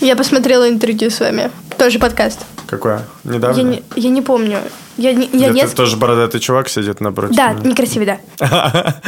Я 0.00 0.16
посмотрела 0.16 0.68
интервью 0.68 1.10
с 1.10 1.20
вами. 1.20 1.50
Тоже 1.76 1.98
подкаст. 1.98 2.40
Какое? 2.66 3.02
Недавно? 3.24 3.56
Я 3.56 3.62
не, 3.62 3.82
я 3.96 4.10
не 4.10 4.22
помню. 4.22 4.58
Я, 4.96 5.12
не- 5.12 5.28
я 5.32 5.50
Где 5.50 5.62
не... 5.62 5.66
ты 5.66 5.74
тоже 5.74 5.96
бородатый 5.96 6.40
чувак 6.40 6.68
сидит 6.68 7.00
напротив? 7.00 7.36
Да, 7.36 7.52
меня? 7.52 7.70
некрасивый, 7.70 8.06
да. 8.06 8.18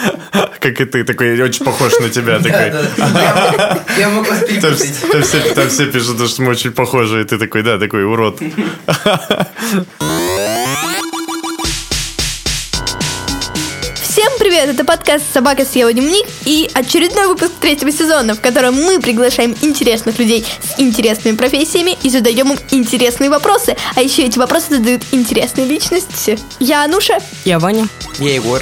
Как 0.61 0.81
и 0.81 0.85
ты, 0.85 1.05
такой 1.05 1.41
очень 1.41 1.65
похож 1.65 1.93
на 2.01 2.09
тебя. 2.11 2.39
Такой. 2.39 2.73
Я 3.99 4.09
мог 4.09 4.29
вас 4.29 4.41
там 5.55 5.69
все 5.69 5.87
пишут, 5.87 6.29
что 6.29 6.43
мы 6.43 6.51
очень 6.51 6.71
похожи, 6.73 7.21
и 7.21 7.25
ты 7.25 7.39
такой, 7.39 7.63
да, 7.63 7.79
такой 7.79 8.05
урод. 8.05 8.41
привет! 14.51 14.69
Это 14.69 14.85
подкаст 14.85 15.33
«Собака 15.33 15.65
съела 15.65 15.93
дневник» 15.93 16.27
и 16.45 16.69
очередной 16.75 17.29
выпуск 17.29 17.53
третьего 17.61 17.93
сезона, 17.93 18.35
в 18.35 18.41
котором 18.41 18.75
мы 18.75 19.01
приглашаем 19.01 19.55
интересных 19.63 20.19
людей 20.19 20.45
с 20.61 20.81
интересными 20.81 21.37
профессиями 21.37 21.97
и 22.03 22.11
задаем 22.11 22.51
им 22.51 22.59
интересные 22.73 23.31
вопросы. 23.31 23.77
А 23.95 24.03
еще 24.03 24.25
эти 24.25 24.41
вопросы 24.41 24.79
задают 24.79 25.03
интересные 25.13 25.69
личности. 25.69 26.37
Я 26.59 26.83
Ануша. 26.83 27.19
Я 27.45 27.61
Ваня. 27.61 27.87
Я 28.19 28.35
Егор. 28.35 28.61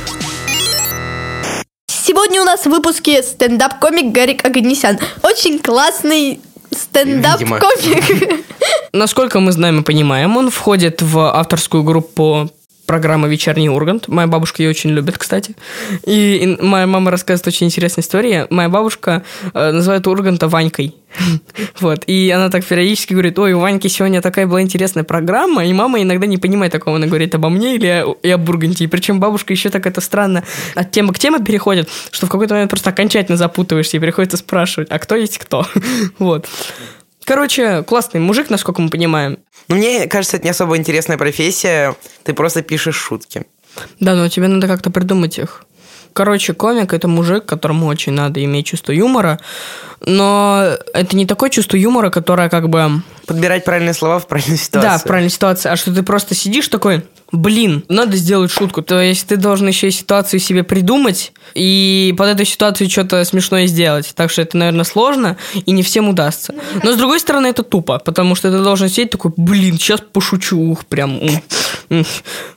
Сегодня 1.87 2.43
у 2.43 2.45
нас 2.45 2.67
в 2.67 2.67
выпуске 2.67 3.23
стендап-комик 3.23 4.13
Гарик 4.13 4.45
Аганесян. 4.45 4.99
Очень 5.23 5.59
классный 5.59 6.43
стендап-комик. 6.71 8.45
Насколько 8.93 9.41
мы 9.41 9.53
знаем 9.53 9.81
и 9.81 9.83
понимаем, 9.83 10.37
он 10.37 10.51
входит 10.51 11.01
в 11.01 11.35
авторскую 11.35 11.83
группу 11.83 12.51
программы 12.89 13.29
«Вечерний 13.29 13.69
Ургант». 13.69 14.09
Моя 14.09 14.27
бабушка 14.27 14.63
ее 14.63 14.71
очень 14.71 14.91
любит, 14.91 15.19
кстати. 15.19 15.55
И, 16.05 16.37
и 16.37 16.63
моя 16.63 16.87
мама 16.87 17.11
рассказывает 17.11 17.47
очень 17.47 17.67
интересные 17.67 18.03
истории. 18.03 18.47
Моя 18.49 18.71
бабушка 18.71 19.23
э, 19.53 19.73
называет 19.73 20.07
Урганта 20.09 20.49
Ванькой. 20.49 20.97
Вот. 21.81 22.03
И 22.07 22.31
она 22.31 22.51
так 22.51 22.65
периодически 22.65 23.13
говорит, 23.13 23.39
ой, 23.39 23.53
у 23.53 23.61
Ваньки 23.61 23.89
сегодня 23.89 24.21
такая 24.21 24.47
была 24.47 24.63
интересная 24.63 25.05
программа, 25.05 25.65
и 25.65 25.73
мама 25.73 26.03
иногда 26.03 26.27
не 26.27 26.39
понимает 26.39 26.73
такого. 26.73 26.97
Она 26.97 27.07
говорит 27.07 27.35
обо 27.35 27.51
мне 27.51 27.77
или 27.77 28.05
и 28.23 28.31
об 28.31 28.49
Урганте. 28.49 28.85
И 28.85 28.87
причем 28.87 29.21
бабушка 29.21 29.53
еще 29.53 29.71
так 29.71 29.87
это 29.87 30.01
странно 30.01 30.43
от 30.75 30.91
темы 30.91 31.13
к 31.13 31.19
теме 31.19 31.39
переходит, 31.45 31.89
что 32.11 32.27
в 32.27 32.31
какой-то 32.31 32.55
момент 32.55 32.71
просто 32.71 32.91
окончательно 32.91 33.37
запутываешься 33.37 33.97
и 33.97 34.01
приходится 34.01 34.39
спрашивать, 34.39 34.89
а 34.91 34.99
кто 34.99 35.15
есть 35.15 35.39
кто? 35.39 35.67
Вот. 36.19 36.47
Короче, 37.29 37.83
классный 37.83 38.21
мужик, 38.21 38.49
насколько 38.49 38.81
мы 38.81 38.89
понимаем. 38.89 39.41
Ну, 39.69 39.77
мне 39.77 40.07
кажется, 40.07 40.39
это 40.39 40.47
не 40.47 40.51
особо 40.51 40.79
интересная 40.79 41.19
профессия. 41.19 41.95
Ты 42.25 42.33
просто 42.33 42.63
пишешь 42.63 42.97
шутки. 42.97 43.45
Да, 44.01 44.15
но 44.15 44.31
тебе 44.31 44.49
надо 44.49 44.67
как-то 44.67 44.91
придумать 44.91 45.39
их. 45.39 45.67
Короче, 46.19 46.53
комик 46.53 46.95
это 46.95 47.07
мужик, 47.07 47.47
которому 47.47 47.87
очень 47.87 48.13
надо 48.13 48.43
иметь 48.43 48.67
чувство 48.67 48.91
юмора, 48.91 49.39
но 50.05 50.65
это 50.93 51.15
не 51.15 51.27
такое 51.27 51.49
чувство 51.49 51.77
юмора, 51.77 52.11
которое 52.11 52.49
как 52.49 52.69
бы... 52.69 53.03
Подбирать 53.25 53.65
правильные 53.65 53.95
слова 53.95 54.19
в 54.19 54.27
правильной 54.27 54.59
ситуации. 54.59 54.89
Да, 54.89 54.99
в 54.99 55.05
правильной 55.05 55.31
ситуации, 55.31 55.69
а 55.69 55.77
что 55.77 55.95
ты 55.95 56.03
просто 56.03 56.35
сидишь 56.35 56.67
такой, 56.67 57.05
блин, 57.31 57.85
надо 57.89 58.17
сделать 58.17 58.51
шутку. 58.51 58.83
То 58.83 59.01
есть 59.01 59.29
ты 59.29 59.37
должен 59.37 59.69
еще 59.69 59.89
и 59.89 59.91
ситуацию 59.93 60.41
себе 60.41 60.65
придумать 60.65 61.33
и 61.55 62.13
под 62.19 62.29
эту 62.31 62.45
ситуацию 62.45 62.91
что-то 62.91 63.23
смешное 63.25 63.67
сделать. 63.67 64.13
Так 64.17 64.33
что 64.33 64.43
это, 64.43 64.57
наверное, 64.57 64.85
сложно 64.85 65.37
и 65.55 65.71
не 65.71 65.85
всем 65.85 66.09
удастся. 66.09 66.53
Но 66.83 66.93
с 66.93 66.97
другой 66.97 67.21
стороны, 67.21 67.47
это 67.47 67.63
тупо, 67.63 68.01
потому 68.01 68.35
что 68.35 68.51
ты 68.51 68.59
должен 68.59 68.89
сидеть 68.89 69.11
такой, 69.11 69.33
блин, 69.37 69.79
сейчас 69.79 70.01
пошучу, 70.01 70.59
ух, 70.59 70.85
прям... 70.87 71.19
м». 71.21 71.43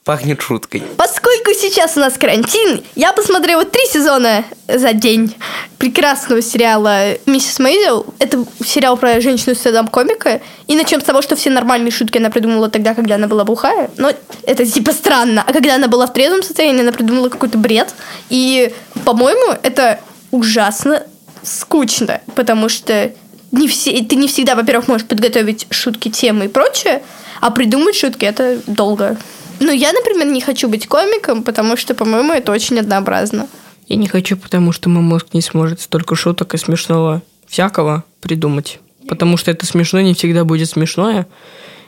Пахнет 0.04 0.42
шуткой. 0.42 0.84
Поскольку 0.98 1.52
сейчас 1.54 1.98
у 1.98 2.00
нас 2.00 2.14
карантин, 2.18 2.84
я 2.96 3.14
посмотрела 3.14 3.66
три 3.66 3.86
сезона 3.88 4.44
за 4.68 4.94
день 4.94 5.36
прекрасного 5.78 6.42
сериала 6.42 7.18
«Миссис 7.26 7.60
Мейзел». 7.60 8.06
Это 8.20 8.46
сериал 8.66 8.98
про 8.98 9.22
женщину 9.22 9.56
стендап-комика. 9.56 10.42
И 10.68 10.76
начнем 10.76 11.02
с 11.02 11.04
того, 11.04 11.22
что 11.22 11.36
все 11.36 11.50
нормальные 11.50 11.92
шутки 11.92 12.18
она 12.18 12.30
придумала 12.30 12.70
тогда, 12.70 12.94
когда 12.94 13.16
она 13.16 13.28
была 13.28 13.44
бухая. 13.46 13.90
Но 13.98 14.12
это 14.44 14.66
типа 14.66 14.92
странно. 14.92 15.44
А 15.46 15.54
когда 15.54 15.76
она 15.76 15.88
была 15.88 16.08
в 16.08 16.14
трезвом 16.14 16.44
состоянии, 16.44 16.82
она 16.82 16.92
придумала 16.92 17.30
какой-то 17.30 17.58
бред. 17.58 17.94
И, 18.30 18.74
по-моему, 19.06 19.58
это 19.64 20.00
ужасно 20.32 21.04
скучно, 21.44 22.22
потому 22.36 22.70
что 22.70 23.12
не 23.52 23.68
все, 23.68 24.02
ты 24.04 24.16
не 24.16 24.28
всегда, 24.28 24.56
во-первых, 24.56 24.88
можешь 24.88 25.08
подготовить 25.08 25.68
шутки, 25.72 26.10
темы 26.10 26.46
и 26.46 26.48
прочее, 26.48 27.02
а 27.42 27.52
придумать 27.52 27.96
шутки 27.96 28.24
это 28.24 28.62
долго. 28.68 29.18
Ну, 29.60 29.72
я, 29.72 29.92
например, 29.92 30.28
не 30.28 30.42
хочу 30.42 30.70
быть 30.70 30.88
комиком, 30.88 31.44
потому 31.44 31.76
что, 31.76 31.94
по-моему, 31.94 32.34
это 32.34 32.52
очень 32.52 32.80
однообразно. 32.80 33.48
Я 33.88 33.98
не 33.98 34.08
хочу, 34.08 34.38
потому 34.38 34.72
что 34.72 34.90
мой 34.90 35.04
мозг 35.04 35.28
не 35.34 35.42
сможет 35.42 35.82
столько 35.82 36.16
шуток 36.16 36.54
и 36.54 36.58
смешного 36.58 37.22
всякого 37.48 38.04
придумать. 38.22 38.80
Потому 39.10 39.38
что 39.38 39.52
это 39.52 39.66
смешно 39.66 40.00
не 40.02 40.14
всегда 40.14 40.46
будет 40.46 40.70
смешное. 40.70 41.28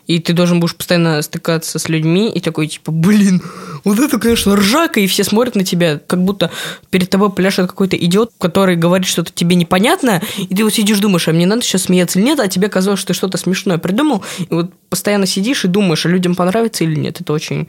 И 0.07 0.19
ты 0.19 0.33
должен 0.33 0.59
будешь 0.59 0.75
постоянно 0.75 1.21
стыкаться 1.21 1.79
с 1.79 1.87
людьми 1.87 2.29
и 2.29 2.39
такой, 2.39 2.67
типа, 2.67 2.91
блин, 2.91 3.41
вот 3.83 3.99
это, 3.99 4.19
конечно, 4.19 4.55
ржака, 4.55 4.99
и 4.99 5.07
все 5.07 5.23
смотрят 5.23 5.55
на 5.55 5.63
тебя, 5.63 5.99
как 6.05 6.23
будто 6.23 6.51
перед 6.89 7.09
тобой 7.09 7.31
пляшет 7.31 7.67
какой-то 7.67 7.95
идиот, 7.95 8.31
который 8.37 8.75
говорит 8.75 9.07
что-то 9.07 9.31
тебе 9.33 9.55
непонятное, 9.55 10.21
и 10.37 10.53
ты 10.53 10.63
вот 10.63 10.73
сидишь, 10.73 10.99
думаешь, 10.99 11.27
а 11.27 11.33
мне 11.33 11.45
надо 11.45 11.61
сейчас 11.61 11.83
смеяться 11.83 12.19
или 12.19 12.25
нет, 12.25 12.39
а 12.39 12.47
тебе 12.47 12.67
казалось, 12.67 12.99
что 12.99 13.07
ты 13.07 13.13
что-то 13.13 13.37
смешное 13.37 13.77
придумал, 13.77 14.23
и 14.39 14.53
вот 14.53 14.71
постоянно 14.89 15.25
сидишь 15.25 15.65
и 15.65 15.67
думаешь, 15.67 16.05
а 16.05 16.09
людям 16.09 16.35
понравится 16.35 16.83
или 16.83 16.95
нет. 16.95 17.21
Это 17.21 17.33
очень 17.33 17.67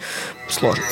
сложно 0.49 0.85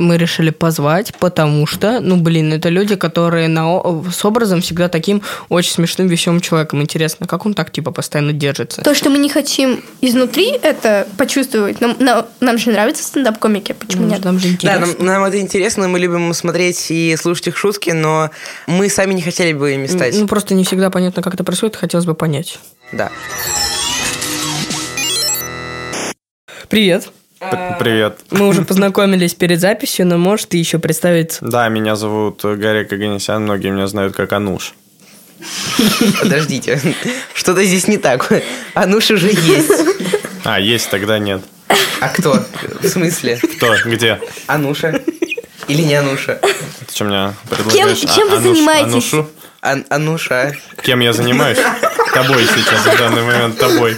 мы 0.00 0.16
решили 0.16 0.50
позвать, 0.50 1.12
потому 1.20 1.66
что, 1.66 2.00
ну, 2.00 2.16
блин, 2.16 2.52
это 2.52 2.68
люди, 2.68 2.96
которые 2.96 3.48
на, 3.48 3.80
с 4.10 4.24
образом 4.24 4.60
всегда 4.60 4.88
таким 4.88 5.22
очень 5.48 5.72
смешным, 5.72 6.08
веселым 6.08 6.40
человеком. 6.40 6.82
Интересно, 6.82 7.26
как 7.26 7.46
он 7.46 7.54
так, 7.54 7.70
типа, 7.70 7.90
постоянно 7.92 8.32
держится? 8.32 8.82
То, 8.82 8.94
что 8.94 9.10
мы 9.10 9.18
не 9.18 9.28
хотим 9.28 9.84
изнутри 10.00 10.50
это 10.62 11.06
почувствовать. 11.16 11.80
Нам, 11.80 11.96
нам, 11.98 12.26
нам 12.40 12.58
же 12.58 12.70
нравятся 12.70 13.04
стендап-комики, 13.04 13.72
почему 13.72 14.02
Ну, 14.04 14.08
нет? 14.10 14.24
Нам 14.24 14.38
же 14.38 14.48
Да, 14.48 14.52
интересно. 14.54 14.86
нам, 14.86 15.06
нам 15.06 15.24
это 15.24 15.40
интересно, 15.40 15.88
мы 15.88 15.98
любим 15.98 16.32
смотреть 16.34 16.90
и 16.90 17.16
слушать 17.16 17.48
их 17.48 17.56
шутки, 17.56 17.90
но 17.90 18.30
мы 18.66 18.88
сами 18.88 19.14
не 19.14 19.22
хотели 19.22 19.52
бы 19.52 19.74
ими 19.74 19.86
стать. 19.86 20.14
Ну, 20.18 20.26
просто 20.26 20.54
не 20.54 20.64
всегда 20.64 20.90
понятно, 20.90 21.22
как 21.22 21.34
это 21.34 21.44
происходит, 21.44 21.76
хотелось 21.76 22.06
бы 22.06 22.14
понять. 22.14 22.58
Да. 22.92 23.10
Привет. 26.68 27.10
Привет. 27.40 28.20
Мы 28.30 28.46
уже 28.48 28.62
познакомились 28.62 29.32
перед 29.34 29.60
записью, 29.60 30.06
но 30.06 30.18
можешь 30.18 30.44
ты 30.44 30.58
еще 30.58 30.78
представиться? 30.78 31.38
Да, 31.42 31.68
меня 31.70 31.96
зовут 31.96 32.42
Гарик 32.44 32.92
Аганесян, 32.92 33.42
многие 33.42 33.70
меня 33.70 33.86
знают 33.86 34.14
как 34.14 34.32
Ануш. 34.34 34.74
Подождите. 36.20 36.78
Что-то 37.32 37.64
здесь 37.64 37.88
не 37.88 37.96
так. 37.96 38.30
Ануш 38.74 39.10
уже 39.10 39.28
есть. 39.30 39.70
А, 40.44 40.60
есть, 40.60 40.90
тогда 40.90 41.18
нет. 41.18 41.40
А 42.00 42.08
кто? 42.08 42.44
В 42.82 42.86
смысле? 42.86 43.38
Кто? 43.56 43.74
Где? 43.86 44.20
Ануша? 44.46 45.00
Или 45.66 45.80
не 45.82 45.94
Ануша? 45.94 46.40
Ты 46.42 46.94
что 46.94 47.04
мне 47.04 47.32
предлагаешь? 47.48 48.00
чем 48.00 48.28
вы 48.28 48.36
Ануш- 48.36 48.42
занимаетесь? 48.54 48.92
Анушу? 48.92 49.30
Ан- 49.62 49.86
Ануша. 49.88 50.54
Кем 50.82 51.00
я 51.00 51.14
занимаюсь? 51.14 51.58
Тобой 52.12 52.44
сейчас, 52.54 52.86
в 52.94 52.98
данный 52.98 53.22
момент 53.22 53.56
тобой. 53.58 53.96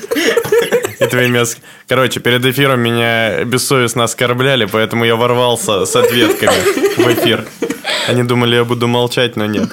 И 1.02 1.06
твоими... 1.08 1.38
ос- 1.38 1.56
Короче, 1.88 2.20
перед 2.20 2.44
эфиром 2.44 2.80
меня 2.80 3.44
бессовестно 3.44 4.04
оскорбляли, 4.04 4.64
поэтому 4.66 5.04
я 5.04 5.16
ворвался 5.16 5.84
с 5.86 5.96
ответками 5.96 6.52
в 6.96 7.08
эфир. 7.14 7.44
Они 8.08 8.22
думали, 8.22 8.56
я 8.56 8.64
буду 8.64 8.88
молчать, 8.88 9.36
но 9.36 9.46
нет. 9.46 9.68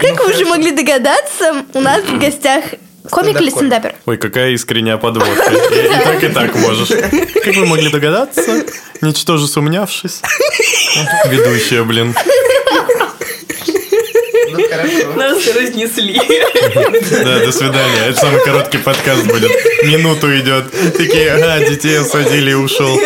Как 0.00 0.18
вы 0.24 0.30
уже 0.32 0.44
могли 0.46 0.70
догадаться, 0.72 1.64
у 1.74 1.80
нас 1.80 2.02
в 2.02 2.18
гостях 2.18 2.64
комик 3.10 3.40
или 3.40 3.50
стендапер? 3.50 3.94
Ой, 4.06 4.16
какая 4.16 4.50
искренняя 4.50 4.96
подводка. 4.96 5.52
И 5.52 5.88
так, 6.04 6.24
и 6.24 6.28
так 6.28 6.54
можешь. 6.56 6.88
Как 6.88 7.54
вы 7.56 7.66
могли 7.66 7.88
догадаться, 7.88 8.64
ничтоже 9.00 9.46
сумнявшись. 9.46 10.22
Ведущая, 11.28 11.82
блин. 11.84 12.14
Ну, 14.52 14.68
хорошо. 14.68 15.12
Нас 15.16 15.46
разнесли. 15.54 16.20
Да, 17.24 17.38
до 17.44 17.52
свидания. 17.52 18.06
Это 18.08 18.18
самый 18.20 18.44
короткий 18.44 18.78
подкаст 18.78 19.24
будет. 19.26 19.50
Минуту 19.84 20.36
идет. 20.38 20.70
Такие, 20.96 21.32
ага, 21.32 21.64
детей 21.66 21.98
осадили 21.98 22.50
и 22.50 22.54
ушел. 22.54 22.98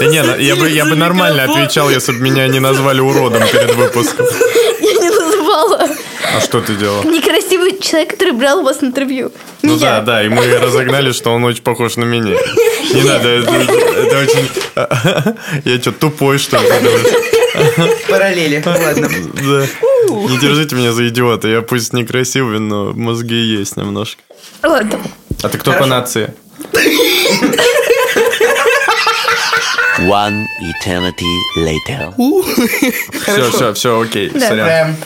Да 0.00 0.06
не, 0.06 0.22
ну, 0.22 0.36
я 0.36 0.56
бы, 0.56 0.68
я 0.68 0.84
бы 0.84 0.94
нормально 0.96 1.44
отвечал, 1.44 1.90
если 1.90 2.12
бы 2.12 2.18
меня 2.20 2.48
не 2.48 2.60
назвали 2.60 3.00
уродом 3.00 3.42
перед 3.50 3.74
выпуском. 3.74 4.26
Я 4.80 4.92
не 4.92 5.10
называла. 5.10 5.88
А 6.36 6.40
что 6.40 6.60
ты 6.60 6.74
делал? 6.74 7.02
Некрасивый 7.04 7.78
человек, 7.80 8.10
который 8.10 8.32
брал 8.34 8.58
у 8.58 8.62
вас 8.62 8.82
интервью. 8.82 9.32
Не 9.62 9.70
Ну 9.70 9.78
да, 9.78 9.96
я. 9.96 10.00
да, 10.02 10.22
и 10.22 10.28
мы 10.28 10.58
разогнали, 10.58 11.12
что 11.12 11.30
он 11.32 11.44
очень 11.44 11.62
похож 11.62 11.96
на 11.96 12.04
меня. 12.04 12.36
Не 12.92 13.02
надо, 13.02 13.28
это, 13.28 13.52
это 13.52 14.18
очень... 14.18 14.48
Я 15.64 15.80
что, 15.80 15.92
тупой, 15.92 16.38
что 16.38 16.58
ли? 16.58 16.68
Параллели. 18.08 18.62
Ладно. 18.64 19.08
Не 20.08 20.38
держите 20.38 20.76
меня 20.76 20.92
за 20.92 21.08
идиота, 21.08 21.48
я 21.48 21.62
пусть 21.62 21.92
некрасивый, 21.92 22.58
но 22.60 22.92
мозги 22.92 23.36
есть 23.36 23.76
немножко. 23.76 24.22
Ладно. 24.62 25.00
А 25.42 25.48
ты 25.48 25.58
кто 25.58 25.72
по 25.72 25.86
нации? 25.86 26.32
One 29.98 30.44
eternity 30.60 31.24
later. 31.56 32.12
Все, 33.22 33.50
все, 33.50 33.72
все, 33.72 34.00
окей, 34.00 34.30
сорян. 34.30 34.68
Эм, 34.68 34.96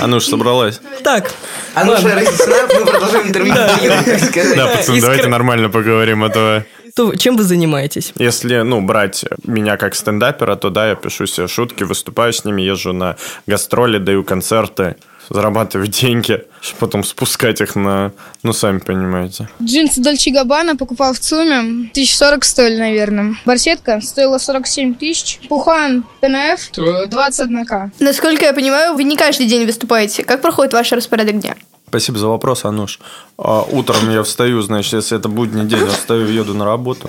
Ануш, 0.00 0.24
собралась? 0.24 0.80
Так, 1.04 1.30
А 1.74 1.84
ну 1.84 1.96
что, 1.96 2.08
мы 2.08 2.84
продолжаем 2.86 3.28
интервью. 3.28 3.54
Да, 3.54 4.66
пацаны, 4.66 5.00
давайте 5.00 5.28
нормально 5.28 5.68
поговорим, 5.70 6.24
а 6.24 6.28
то... 6.28 6.64
то 6.94 7.14
чем 7.16 7.36
вы 7.36 7.44
занимаетесь? 7.44 8.12
Если, 8.16 8.62
ну, 8.62 8.80
брать 8.80 9.24
меня 9.44 9.76
как 9.76 9.94
стендапера, 9.94 10.56
то 10.56 10.70
да, 10.70 10.88
я 10.88 10.94
пишу 10.94 11.26
себе 11.26 11.48
шутки, 11.48 11.84
выступаю 11.84 12.32
с 12.32 12.44
ними, 12.44 12.62
езжу 12.62 12.92
на 12.92 13.16
гастроли, 13.46 13.98
даю 13.98 14.24
концерты, 14.24 14.96
зарабатываю 15.28 15.86
деньги, 15.88 16.44
чтобы 16.60 16.80
потом 16.80 17.04
спускать 17.04 17.60
их 17.60 17.76
на... 17.76 18.12
Ну, 18.42 18.52
сами 18.52 18.78
понимаете. 18.78 19.48
Джинсы 19.62 20.00
Дольче 20.00 20.30
Габбана 20.30 20.76
покупал 20.76 21.14
в 21.14 21.18
ЦУМе. 21.18 21.58
1040 21.90 22.44
стоили, 22.44 22.76
наверное. 22.76 23.36
Барсетка 23.44 24.00
стоила 24.00 24.38
47 24.38 24.94
тысяч. 24.94 25.40
Пухан 25.48 26.04
ТНФ 26.20 26.70
21к. 26.76 27.90
Насколько 28.00 28.46
я 28.46 28.52
понимаю, 28.52 28.94
вы 28.94 29.04
не 29.04 29.16
каждый 29.16 29.46
день 29.46 29.64
выступаете. 29.64 30.24
Как 30.24 30.42
проходит 30.42 30.72
ваш 30.72 30.92
распорядок 30.92 31.40
дня? 31.40 31.56
Спасибо 31.92 32.18
за 32.18 32.26
вопрос, 32.26 32.64
Ануш. 32.64 33.00
А, 33.36 33.66
Утром 33.70 34.10
я 34.10 34.22
встаю, 34.22 34.62
значит, 34.62 34.94
если 34.94 35.18
это 35.18 35.28
будний 35.28 35.66
день, 35.66 35.80
я 35.80 35.88
встаю 35.88 36.26
еду 36.26 36.54
на 36.54 36.64
работу. 36.64 37.06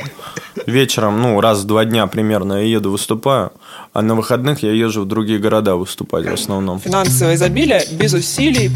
Вечером, 0.68 1.22
ну, 1.22 1.40
раз 1.40 1.60
в 1.60 1.66
два 1.66 1.86
дня 1.86 2.06
примерно 2.08 2.56
я 2.56 2.78
еду, 2.78 2.92
выступаю. 2.92 3.54
А 3.94 4.02
на 4.02 4.14
выходных 4.14 4.62
я 4.62 4.74
езжу 4.74 5.04
в 5.04 5.06
другие 5.06 5.40
города 5.40 5.78
выступать 5.78 6.26
в 6.26 6.34
основном. 6.34 6.82
финансовое 6.82 7.36
изобилие 7.36 7.86
без 7.94 8.14
усилий. 8.14 8.70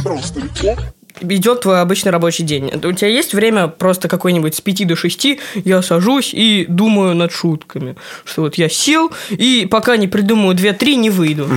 Идет 1.22 1.62
твой 1.62 1.82
обычный 1.82 2.12
рабочий 2.12 2.44
день. 2.44 2.72
У 2.84 2.92
тебя 2.94 3.08
есть 3.08 3.34
время 3.34 3.68
просто 3.68 4.08
какой-нибудь 4.08 4.56
с 4.56 4.62
5 4.62 4.88
до 4.88 4.96
6, 4.96 5.28
я 5.66 5.82
сажусь 5.82 6.34
и 6.34 6.66
думаю 6.68 7.16
над 7.16 7.32
шутками. 7.32 7.96
Что 8.26 8.44
вот 8.44 8.56
я 8.56 8.70
сел, 8.70 9.12
и 9.30 9.68
пока 9.70 9.98
не 9.98 10.08
придумаю 10.08 10.56
2-3, 10.56 10.96
не 10.96 11.10
выйду. 11.10 11.48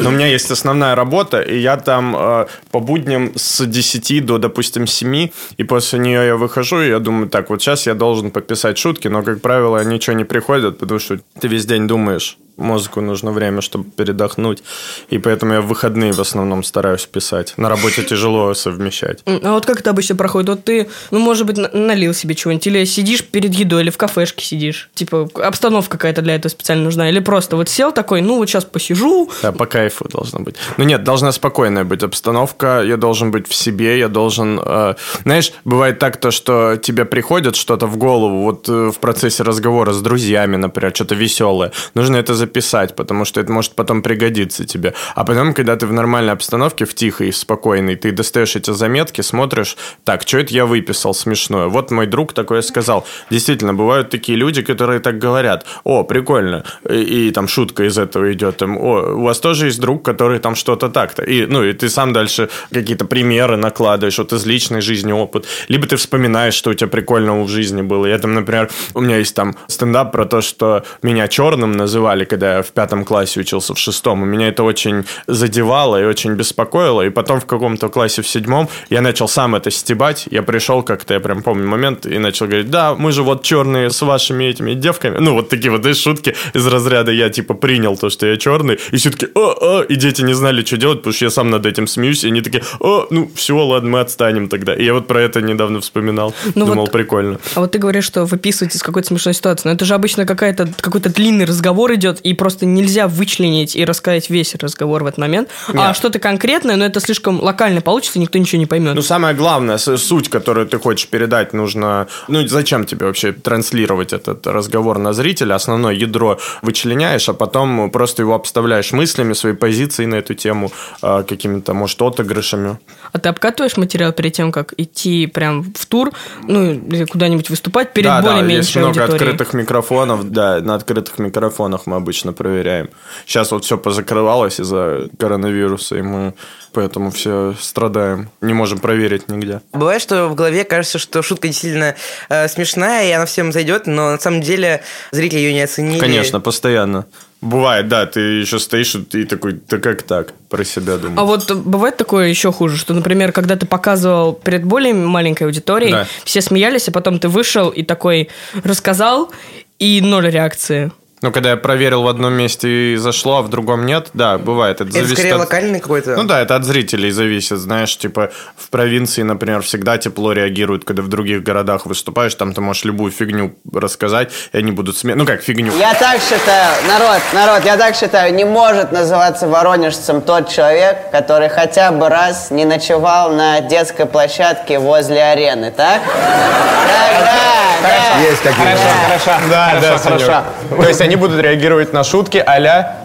Но 0.00 0.10
у 0.10 0.12
меня 0.12 0.26
есть 0.26 0.50
основная 0.50 0.94
работа, 0.94 1.40
и 1.40 1.58
я 1.58 1.76
там 1.76 2.16
э, 2.16 2.46
по 2.70 2.80
будням 2.80 3.32
с 3.36 3.66
10 3.66 4.24
до, 4.24 4.38
допустим, 4.38 4.86
7, 4.86 5.28
и 5.56 5.64
после 5.64 5.98
нее 5.98 6.26
я 6.26 6.36
выхожу, 6.36 6.80
и 6.80 6.88
я 6.88 6.98
думаю, 6.98 7.28
так, 7.28 7.50
вот 7.50 7.62
сейчас 7.62 7.86
я 7.86 7.94
должен 7.94 8.30
пописать 8.30 8.78
шутки, 8.78 9.08
но, 9.08 9.22
как 9.22 9.40
правило, 9.40 9.84
ничего 9.84 10.16
не 10.16 10.24
приходит, 10.24 10.78
потому 10.78 11.00
что 11.00 11.18
ты 11.40 11.48
весь 11.48 11.66
день 11.66 11.86
думаешь, 11.86 12.38
мозгу 12.56 13.00
нужно 13.00 13.32
время, 13.32 13.60
чтобы 13.60 13.90
передохнуть, 13.90 14.62
и 15.10 15.18
поэтому 15.18 15.54
я 15.54 15.60
в 15.60 15.66
выходные 15.66 16.12
в 16.12 16.20
основном 16.20 16.64
стараюсь 16.64 17.06
писать. 17.06 17.54
На 17.56 17.68
работе 17.68 18.02
тяжело 18.02 18.52
совмещать. 18.54 19.22
А 19.26 19.52
вот 19.52 19.66
как 19.66 19.80
это 19.80 19.90
обычно 19.90 20.16
проходит? 20.16 20.48
Вот 20.50 20.64
ты, 20.64 20.88
ну, 21.10 21.18
может 21.18 21.46
быть, 21.46 21.56
на- 21.56 21.70
налил 21.72 22.14
себе 22.14 22.34
чего-нибудь, 22.34 22.66
или 22.66 22.84
сидишь 22.84 23.24
перед 23.24 23.54
едой, 23.54 23.82
или 23.82 23.90
в 23.90 23.96
кафешке 23.96 24.44
сидишь. 24.44 24.90
Типа, 24.94 25.28
обстановка 25.42 25.96
какая-то 25.96 26.22
для 26.22 26.34
этого 26.34 26.50
специально 26.50 26.84
нужна. 26.84 27.08
Или 27.08 27.20
просто 27.20 27.56
вот 27.56 27.68
сел 27.68 27.92
такой, 27.92 28.20
ну, 28.20 28.36
вот 28.36 28.48
сейчас 28.48 28.64
посижу. 28.64 29.30
Да, 29.42 29.52
по 29.52 29.66
кайфу 29.66 30.08
должно 30.08 30.40
быть. 30.40 30.56
Ну 30.76 30.84
нет, 30.84 31.04
должна 31.04 31.32
спокойная 31.32 31.84
быть 31.84 32.02
обстановка, 32.02 32.82
я 32.82 32.96
должен 32.96 33.30
быть 33.30 33.48
в 33.48 33.54
себе, 33.54 33.98
я 33.98 34.08
должен... 34.08 34.60
э, 34.62 34.94
знаешь, 35.24 35.52
бывает 35.64 35.98
так, 35.98 36.18
то, 36.18 36.30
что 36.30 36.76
тебе 36.76 37.04
приходит 37.04 37.56
что-то 37.56 37.86
в 37.86 37.96
голову, 37.96 38.42
вот 38.42 38.68
э, 38.68 38.90
в 38.90 38.98
процессе 38.98 39.42
разговора 39.42 39.92
с 39.92 40.00
друзьями, 40.00 40.56
например, 40.56 40.94
что-то 40.94 41.14
веселое. 41.14 41.72
Нужно 41.94 42.16
это 42.16 42.34
записать, 42.42 42.96
потому 42.96 43.24
что 43.24 43.40
это 43.40 43.52
может 43.52 43.74
потом 43.74 44.02
пригодиться 44.02 44.64
тебе. 44.64 44.94
А 45.14 45.24
потом, 45.24 45.54
когда 45.54 45.76
ты 45.76 45.86
в 45.86 45.92
нормальной 45.92 46.32
обстановке, 46.32 46.84
в 46.84 46.94
тихой, 46.94 47.30
в 47.30 47.36
спокойной, 47.36 47.94
ты 47.94 48.10
достаешь 48.10 48.56
эти 48.56 48.72
заметки, 48.72 49.20
смотришь, 49.22 49.76
так, 50.04 50.22
что 50.22 50.38
это 50.38 50.52
я 50.52 50.66
выписал 50.66 51.14
смешное? 51.14 51.68
Вот 51.68 51.90
мой 51.92 52.06
друг 52.06 52.32
такое 52.32 52.62
сказал. 52.62 53.06
Действительно, 53.30 53.74
бывают 53.74 54.10
такие 54.10 54.36
люди, 54.36 54.62
которые 54.62 54.98
так 54.98 55.18
говорят. 55.18 55.66
О, 55.84 56.02
прикольно. 56.02 56.64
И, 56.90 57.28
и 57.28 57.30
там 57.30 57.46
шутка 57.48 57.84
из 57.84 57.96
этого 57.96 58.32
идет. 58.32 58.56
Там, 58.56 58.76
О, 58.76 59.14
у 59.14 59.22
вас 59.22 59.38
тоже 59.38 59.66
есть 59.66 59.80
друг, 59.80 60.04
который 60.04 60.40
там 60.40 60.56
что-то 60.56 60.88
так-то. 60.88 61.22
И, 61.22 61.46
ну, 61.46 61.62
и 61.62 61.72
ты 61.72 61.88
сам 61.88 62.12
дальше 62.12 62.48
какие-то 62.72 63.04
примеры 63.04 63.56
накладываешь, 63.56 64.18
вот 64.18 64.32
из 64.32 64.46
личной 64.46 64.80
жизни 64.80 65.12
опыт. 65.12 65.46
Либо 65.68 65.86
ты 65.86 65.96
вспоминаешь, 65.96 66.54
что 66.54 66.70
у 66.70 66.74
тебя 66.74 66.88
прикольного 66.88 67.44
в 67.44 67.48
жизни 67.48 67.82
было. 67.82 68.06
Я 68.06 68.18
там, 68.18 68.34
например, 68.34 68.68
у 68.94 69.00
меня 69.00 69.18
есть 69.18 69.36
там 69.36 69.54
стендап 69.68 70.12
про 70.12 70.24
то, 70.24 70.40
что 70.40 70.82
меня 71.02 71.28
черным 71.28 71.72
называли, 71.72 72.24
когда 72.32 72.56
я 72.56 72.62
в 72.62 72.72
пятом 72.72 73.04
классе 73.04 73.40
учился, 73.40 73.74
в 73.74 73.78
шестом. 73.78 74.24
И 74.24 74.26
меня 74.26 74.48
это 74.48 74.62
очень 74.62 75.04
задевало 75.26 76.00
и 76.00 76.06
очень 76.06 76.32
беспокоило. 76.32 77.02
И 77.02 77.10
потом 77.10 77.40
в 77.40 77.44
каком-то 77.44 77.90
классе 77.90 78.22
в 78.22 78.26
седьмом 78.26 78.70
я 78.88 79.02
начал 79.02 79.28
сам 79.28 79.54
это 79.54 79.70
стебать. 79.70 80.28
Я 80.30 80.42
пришел 80.42 80.82
как-то, 80.82 81.12
я 81.12 81.20
прям 81.20 81.42
помню 81.42 81.68
момент, 81.68 82.06
и 82.06 82.16
начал 82.16 82.46
говорить, 82.46 82.70
да, 82.70 82.94
мы 82.94 83.12
же 83.12 83.22
вот 83.22 83.42
черные 83.42 83.90
с 83.90 84.00
вашими 84.00 84.44
этими 84.44 84.72
девками. 84.72 85.18
Ну, 85.18 85.34
вот 85.34 85.50
такие 85.50 85.70
вот, 85.70 85.82
знаешь, 85.82 85.98
шутки 85.98 86.34
из 86.54 86.66
разряда 86.66 87.12
я 87.12 87.28
типа 87.28 87.52
принял 87.52 87.98
то, 87.98 88.08
что 88.08 88.26
я 88.26 88.38
черный. 88.38 88.78
И 88.92 88.96
все 88.96 89.10
таки 89.10 89.28
о, 89.34 89.80
о, 89.80 89.82
и 89.82 89.96
дети 89.96 90.22
не 90.22 90.32
знали, 90.32 90.64
что 90.64 90.78
делать, 90.78 91.00
потому 91.00 91.12
что 91.12 91.26
я 91.26 91.30
сам 91.30 91.50
над 91.50 91.66
этим 91.66 91.86
смеюсь. 91.86 92.24
И 92.24 92.28
они 92.28 92.40
такие, 92.40 92.62
о, 92.80 93.08
ну, 93.10 93.30
все, 93.34 93.62
ладно, 93.62 93.90
мы 93.90 94.00
отстанем 94.00 94.48
тогда. 94.48 94.74
И 94.74 94.82
я 94.86 94.94
вот 94.94 95.06
про 95.06 95.20
это 95.20 95.42
недавно 95.42 95.82
вспоминал. 95.82 96.34
Ну 96.54 96.64
Думал, 96.64 96.84
вот- 96.84 96.92
прикольно. 96.92 97.38
А 97.54 97.60
вот 97.60 97.72
ты 97.72 97.78
говоришь, 97.78 98.06
что 98.06 98.24
выписываете 98.24 98.78
из 98.78 98.82
какой-то 98.82 99.08
смешной 99.08 99.34
ситуации. 99.34 99.68
Но 99.68 99.74
это 99.74 99.84
же 99.84 99.92
обычно 99.92 100.24
какая-то, 100.24 100.72
какой-то 100.80 101.10
длинный 101.10 101.44
разговор 101.44 101.92
идет, 101.92 102.20
и 102.22 102.34
просто 102.34 102.66
нельзя 102.66 103.08
вычленить 103.08 103.76
и 103.76 103.84
рассказать 103.84 104.30
весь 104.30 104.54
разговор 104.54 105.04
в 105.04 105.06
этот 105.06 105.18
момент. 105.18 105.48
А 105.68 105.88
Нет. 105.88 105.96
что-то 105.96 106.18
конкретное, 106.18 106.76
но 106.76 106.84
это 106.84 107.00
слишком 107.00 107.40
локально 107.40 107.80
получится, 107.80 108.18
никто 108.18 108.38
ничего 108.38 108.58
не 108.58 108.66
поймет. 108.66 108.94
Ну, 108.94 109.02
самое 109.02 109.34
главное, 109.34 109.78
суть, 109.78 110.28
которую 110.28 110.66
ты 110.66 110.78
хочешь 110.78 111.08
передать, 111.08 111.52
нужно... 111.52 112.06
Ну, 112.28 112.46
зачем 112.46 112.84
тебе 112.86 113.06
вообще 113.06 113.32
транслировать 113.32 114.12
этот 114.12 114.46
разговор 114.46 114.98
на 114.98 115.12
зрителя? 115.12 115.54
Основное 115.54 115.94
ядро 115.94 116.38
вычленяешь, 116.62 117.28
а 117.28 117.34
потом 117.34 117.90
просто 117.90 118.22
его 118.22 118.34
обставляешь 118.34 118.92
мыслями, 118.92 119.32
своей 119.32 119.56
позицией 119.56 120.06
на 120.06 120.16
эту 120.16 120.34
тему, 120.34 120.72
э, 121.02 121.24
какими-то, 121.28 121.74
может, 121.74 122.00
отыгрышами. 122.00 122.78
А 123.12 123.18
ты 123.18 123.28
обкатываешь 123.28 123.76
материал 123.76 124.12
перед 124.12 124.32
тем, 124.32 124.52
как 124.52 124.74
идти 124.76 125.26
прям 125.26 125.64
в 125.74 125.86
тур, 125.86 126.12
ну, 126.46 126.72
или 126.72 127.04
куда-нибудь 127.04 127.50
выступать 127.50 127.92
перед 127.92 128.06
да, 128.06 128.22
да, 128.22 128.36
более 128.36 128.56
есть 128.56 128.74
много 128.76 128.88
аудиторией? 128.88 129.30
открытых 129.30 129.54
микрофонов, 129.54 130.30
да, 130.30 130.60
на 130.60 130.74
открытых 130.74 131.18
микрофонах 131.18 131.86
мы 131.86 131.96
обычно 131.96 132.11
проверяем. 132.32 132.90
Сейчас 133.26 133.50
вот 133.52 133.64
все 133.64 133.78
позакрывалось 133.78 134.60
из-за 134.60 135.08
коронавируса, 135.18 135.96
и 135.96 136.02
мы 136.02 136.34
поэтому 136.72 137.10
все 137.10 137.54
страдаем, 137.60 138.30
не 138.40 138.54
можем 138.54 138.78
проверить 138.78 139.28
нигде. 139.28 139.60
Бывает, 139.72 140.00
что 140.00 140.28
в 140.28 140.34
голове 140.34 140.64
кажется, 140.64 140.98
что 140.98 141.22
шутка 141.22 141.48
действительно 141.48 141.94
э, 142.28 142.48
смешная, 142.48 143.08
и 143.08 143.12
она 143.12 143.26
всем 143.26 143.52
зайдет, 143.52 143.86
но 143.86 144.12
на 144.12 144.18
самом 144.18 144.40
деле 144.40 144.82
зрители 145.10 145.40
ее 145.40 145.52
не 145.52 145.62
оценили. 145.62 145.98
Конечно, 146.00 146.40
постоянно. 146.40 147.06
Бывает, 147.42 147.88
да, 147.88 148.06
ты 148.06 148.20
еще 148.20 148.60
стоишь 148.60 148.94
и 148.94 149.24
такой, 149.24 149.60
да 149.68 149.78
как 149.78 150.02
так, 150.02 150.32
про 150.48 150.64
себя 150.64 150.96
думаешь. 150.96 151.18
А 151.18 151.24
вот 151.24 151.50
бывает 151.52 151.96
такое 151.96 152.28
еще 152.28 152.52
хуже, 152.52 152.76
что, 152.76 152.94
например, 152.94 153.32
когда 153.32 153.56
ты 153.56 153.66
показывал 153.66 154.32
перед 154.32 154.64
более 154.64 154.94
маленькой 154.94 155.44
аудиторией, 155.44 155.90
Да. 155.92 156.06
все 156.24 156.40
смеялись, 156.40 156.88
а 156.88 156.92
потом 156.92 157.18
ты 157.18 157.28
вышел 157.28 157.68
и 157.70 157.82
такой 157.82 158.28
рассказал, 158.62 159.32
и 159.80 160.00
ноль 160.00 160.30
реакции. 160.30 160.92
Ну, 161.22 161.30
когда 161.30 161.50
я 161.50 161.56
проверил 161.56 162.02
в 162.02 162.08
одном 162.08 162.32
месте 162.32 162.94
и 162.94 162.96
зашло, 162.96 163.38
а 163.38 163.42
в 163.42 163.48
другом 163.48 163.86
нет, 163.86 164.08
да, 164.12 164.38
бывает. 164.38 164.80
Это, 164.80 164.90
Это 164.90 164.92
зависит 164.92 165.18
скорее 165.18 165.34
от... 165.34 165.38
локальный 165.38 165.78
какой-то. 165.78 166.16
Ну 166.16 166.24
да, 166.24 166.40
это 166.40 166.56
от 166.56 166.64
зрителей 166.64 167.12
зависит, 167.12 167.58
знаешь, 167.58 167.96
типа 167.96 168.32
в 168.56 168.68
провинции, 168.70 169.22
например, 169.22 169.62
всегда 169.62 169.98
тепло 169.98 170.32
реагируют, 170.32 170.84
когда 170.84 171.02
в 171.02 171.08
других 171.08 171.44
городах 171.44 171.86
выступаешь, 171.86 172.34
там 172.34 172.52
ты 172.52 172.60
можешь 172.60 172.84
любую 172.84 173.12
фигню 173.12 173.54
рассказать, 173.72 174.32
и 174.52 174.58
они 174.58 174.72
будут 174.72 174.96
смеяться. 174.96 175.18
Ну 175.20 175.26
как, 175.26 175.42
фигню. 175.42 175.72
Я 175.78 175.94
так 175.94 176.20
считаю, 176.20 176.74
народ, 176.88 177.22
народ, 177.32 177.64
я 177.64 177.76
так 177.76 177.94
считаю, 177.94 178.34
не 178.34 178.44
может 178.44 178.90
называться 178.90 179.46
воронежцем 179.46 180.22
тот 180.22 180.48
человек, 180.48 181.12
который 181.12 181.48
хотя 181.48 181.92
бы 181.92 182.08
раз 182.08 182.50
не 182.50 182.64
ночевал 182.64 183.32
на 183.32 183.60
детской 183.60 184.06
площадке 184.06 184.80
возле 184.80 185.22
арены, 185.22 185.70
так? 185.70 186.02
Так, 186.02 187.24
да, 187.24 187.62
да. 187.82 188.20
Есть 188.22 188.42
такие. 188.42 188.76
Хорошо, 189.04 189.40
да, 189.48 189.78
да, 189.80 189.98
хорошо. 189.98 190.44
То 190.70 190.88
есть 190.88 191.00
они 191.00 191.11
будут 191.16 191.40
реагировать 191.40 191.92
на 191.92 192.04
шутки 192.04 192.38
а-ля 192.38 192.98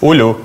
Улю. 0.00 0.38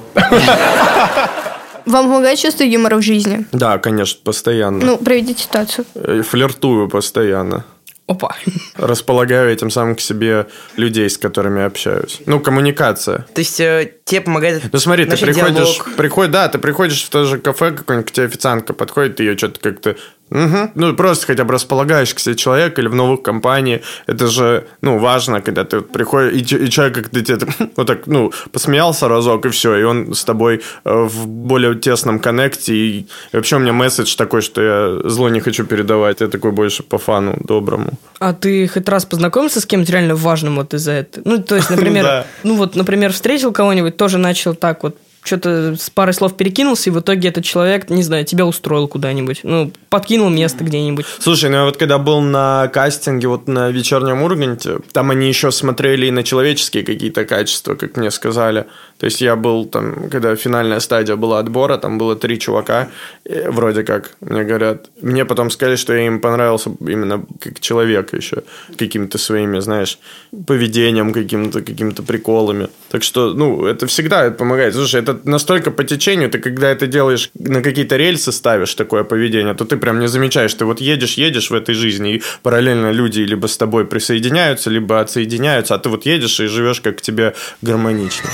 Вам 1.86 2.06
помогает 2.08 2.38
чувство 2.38 2.64
юмора 2.64 2.98
в 2.98 3.02
жизни? 3.02 3.46
Да, 3.54 3.78
конечно, 3.78 4.20
постоянно. 4.24 4.86
Ну, 4.86 4.98
проведите 4.98 5.44
ситуацию. 5.44 5.86
Э, 5.96 6.22
Флиртую 6.22 6.90
постоянно. 6.90 7.64
Опа. 8.08 8.36
Располагаю 8.76 9.52
этим 9.52 9.70
самым 9.70 9.96
к 9.96 10.00
себе 10.02 10.48
людей, 10.78 11.10
с 11.10 11.18
которыми 11.18 11.64
общаюсь. 11.64 12.22
Ну, 12.26 12.40
коммуникация. 12.40 13.26
То 13.34 13.40
есть 13.42 13.60
э, 13.60 13.92
тебе 14.06 14.22
помогает 14.22 14.64
Ну 14.72 14.80
смотри, 14.80 15.06
ты 15.06 15.18
приходишь, 15.18 15.56
диалог. 15.78 15.96
приходишь, 15.98 16.32
да, 16.32 16.48
ты 16.50 16.58
приходишь 16.58 17.04
в 17.04 17.10
то 17.10 17.26
же 17.26 17.38
кафе, 17.38 17.72
какое-нибудь 17.72 18.10
к 18.10 18.14
тебе 18.14 18.28
официантка 18.28 18.74
подходит, 18.74 19.18
ты 19.18 19.24
ее 19.24 19.38
что-то 19.38 19.60
как-то, 19.60 19.96
мгм. 20.30 20.72
ну 20.76 20.94
просто 20.96 21.28
хотя 21.28 21.44
бы 21.44 21.54
располагаешь 21.54 22.14
к 22.14 22.20
себе 22.20 22.36
человека 22.36 22.82
или 22.82 22.88
в 22.88 22.96
новых 22.96 23.22
компании, 23.22 23.82
это 24.08 24.28
же, 24.28 24.68
ну, 24.82 25.00
важно, 25.00 25.42
когда 25.42 25.64
ты 25.64 25.78
вот 25.78 25.92
приходишь, 25.92 26.52
и, 26.52 26.66
и 26.66 26.70
человек 26.70 26.96
как-то 26.96 27.22
тебе 27.22 27.38
вот 27.76 27.88
так, 27.88 28.08
ну, 28.08 28.32
посмеялся 28.52 29.08
разок, 29.08 29.46
и 29.46 29.50
все, 29.50 29.76
и 29.78 29.84
он 29.84 30.14
с 30.14 30.24
тобой 30.24 30.62
э, 30.86 30.94
в 30.94 31.28
более 31.28 31.76
тесном 31.76 32.20
коннекте, 32.20 32.74
и, 32.74 33.00
и 33.00 33.08
вообще 33.34 33.56
у 33.56 33.60
меня 33.60 33.74
месседж 33.74 34.16
такой, 34.16 34.42
что 34.42 34.62
я 34.62 35.10
зло 35.10 35.30
не 35.30 35.40
хочу 35.40 35.66
передавать, 35.66 36.22
я 36.22 36.28
такой 36.28 36.52
больше 36.52 36.84
по 36.84 36.98
фану 36.98 37.38
доброму. 37.44 37.94
А 38.20 38.34
ты 38.34 38.68
хоть 38.68 38.90
раз 38.90 39.06
познакомился 39.06 39.62
с 39.62 39.66
кем-то 39.66 39.92
реально 39.92 40.16
важным 40.16 40.56
вот 40.56 40.74
из-за 40.74 40.92
этого? 40.92 41.24
Ну, 41.26 41.38
то 41.44 41.56
есть, 41.56 41.70
например, 41.78 42.26
ну 42.44 42.56
вот, 42.56 42.76
например, 42.76 43.12
встретил 43.12 43.52
кого-нибудь, 43.52 43.98
тоже 43.98 44.18
начал 44.18 44.56
так 44.56 44.84
вот 44.84 44.98
что-то 45.28 45.76
с 45.76 45.90
парой 45.90 46.14
слов 46.14 46.36
перекинулся, 46.36 46.90
и 46.90 46.94
в 46.94 47.00
итоге 47.00 47.30
этот 47.30 47.44
человек, 47.44 47.90
не 47.90 48.04
знаю, 48.04 48.26
тебя 48.26 48.46
устроил 48.46 48.88
куда-нибудь. 48.88 49.42
Ну, 49.44 49.72
подкинул 49.90 50.30
место 50.30 50.64
где-нибудь. 50.64 51.06
Слушай, 51.20 51.50
ну 51.50 51.58
я 51.58 51.66
вот 51.66 51.78
когда 51.78 51.98
был 51.98 52.22
на 52.22 52.68
кастинге 52.70 53.28
вот 53.28 53.48
на 53.48 53.70
вечернем 53.70 54.24
Урганте, 54.24 54.80
там 54.92 55.12
они 55.12 55.28
еще 55.28 55.52
смотрели 55.52 56.08
и 56.08 56.12
на 56.12 56.24
человеческие 56.24 56.84
какие-то 56.84 57.26
качества, 57.26 57.76
как 57.76 57.98
мне 57.98 58.12
сказали. 58.12 58.66
То 58.98 59.06
есть 59.06 59.22
я 59.22 59.36
был 59.36 59.66
там, 59.66 60.10
когда 60.10 60.36
финальная 60.36 60.80
стадия 60.80 61.16
была 61.16 61.40
отбора, 61.40 61.78
там 61.78 61.98
было 61.98 62.16
три 62.16 62.40
чувака, 62.40 62.90
э, 63.26 63.50
вроде 63.50 63.84
как, 63.84 64.12
мне 64.22 64.44
говорят. 64.44 64.90
Мне 65.02 65.26
потом 65.26 65.52
сказали, 65.52 65.76
что 65.76 65.94
я 65.94 66.08
им 66.08 66.20
понравился 66.20 66.72
именно 66.80 67.26
как 67.40 67.60
человек 67.60 68.14
еще, 68.14 68.44
какими-то 68.78 69.18
своими, 69.18 69.60
знаешь, 69.60 70.00
поведением, 70.48 71.14
каким-то 71.14 71.62
какими-то 71.62 72.04
приколами. 72.04 72.70
Так 72.90 73.04
что, 73.04 73.34
ну, 73.34 73.66
это 73.66 73.86
всегда 73.88 74.32
помогает. 74.32 74.74
Слушай, 74.74 75.02
это 75.02 75.17
настолько 75.24 75.72
по 75.72 75.84
течению, 75.84 76.30
ты 76.30 76.40
когда 76.40 76.70
это 76.70 76.88
делаешь, 76.88 77.30
на 77.34 77.62
какие-то 77.62 77.98
рельсы 77.98 78.32
ставишь 78.32 78.74
такое 78.76 79.04
поведение, 79.04 79.54
то 79.54 79.66
ты 79.66 79.78
прям 79.78 80.00
не 80.00 80.08
замечаешь, 80.08 80.54
ты 80.54 80.66
вот 80.66 80.82
едешь, 80.82 81.14
едешь 81.14 81.50
в 81.50 81.54
этой 81.54 81.76
жизни, 81.76 82.16
и 82.16 82.24
параллельно 82.44 82.92
люди 82.92 83.22
либо 83.22 83.48
с 83.48 83.58
тобой 83.58 83.86
присоединяются, 83.86 84.70
либо 84.70 85.00
отсоединяются, 85.00 85.76
а 85.76 85.80
ты 85.80 85.90
вот 85.90 86.06
едешь 86.06 86.40
и 86.40 86.48
живешь 86.48 86.82
как 86.82 87.02
тебе 87.02 87.34
гармонично. 87.62 88.30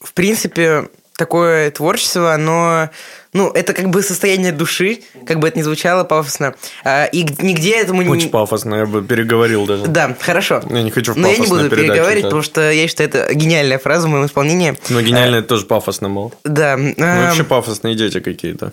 В 0.00 0.12
принципе, 0.14 0.88
такое 1.16 1.70
творчество, 1.70 2.34
оно 2.34 2.90
ну, 3.32 3.50
это 3.50 3.74
как 3.74 3.90
бы 3.90 4.02
состояние 4.02 4.50
души, 4.52 5.00
как 5.24 5.38
бы 5.38 5.48
это 5.48 5.58
ни 5.58 5.62
звучало 5.62 6.04
пафосно. 6.04 6.54
А, 6.84 7.04
и 7.04 7.22
нигде 7.22 7.76
этому 7.76 8.02
не... 8.02 8.08
Очень 8.08 8.30
пафосно, 8.30 8.74
я 8.74 8.86
бы 8.86 9.02
переговорил 9.02 9.66
даже. 9.66 9.86
Да, 9.86 10.16
хорошо. 10.20 10.62
Я 10.68 10.82
не 10.82 10.90
хочу 10.90 11.14
в 11.14 11.16
Но 11.16 11.28
я 11.28 11.36
не 11.36 11.46
буду 11.46 11.70
передачу, 11.70 11.92
переговаривать, 11.92 12.22
да. 12.22 12.28
потому 12.28 12.42
что 12.42 12.70
я 12.72 12.88
считаю, 12.88 13.08
это 13.08 13.32
гениальная 13.32 13.78
фраза 13.78 14.08
в 14.08 14.10
моем 14.10 14.26
исполнении. 14.26 14.76
Но 14.88 15.00
гениально 15.00 15.36
это 15.36 15.48
тоже 15.48 15.66
пафосно, 15.66 16.08
мол. 16.08 16.34
Да. 16.44 16.76
Ну, 16.76 16.94
а, 16.98 17.26
вообще 17.26 17.44
пафосные 17.44 17.94
дети 17.94 18.18
какие-то. 18.20 18.72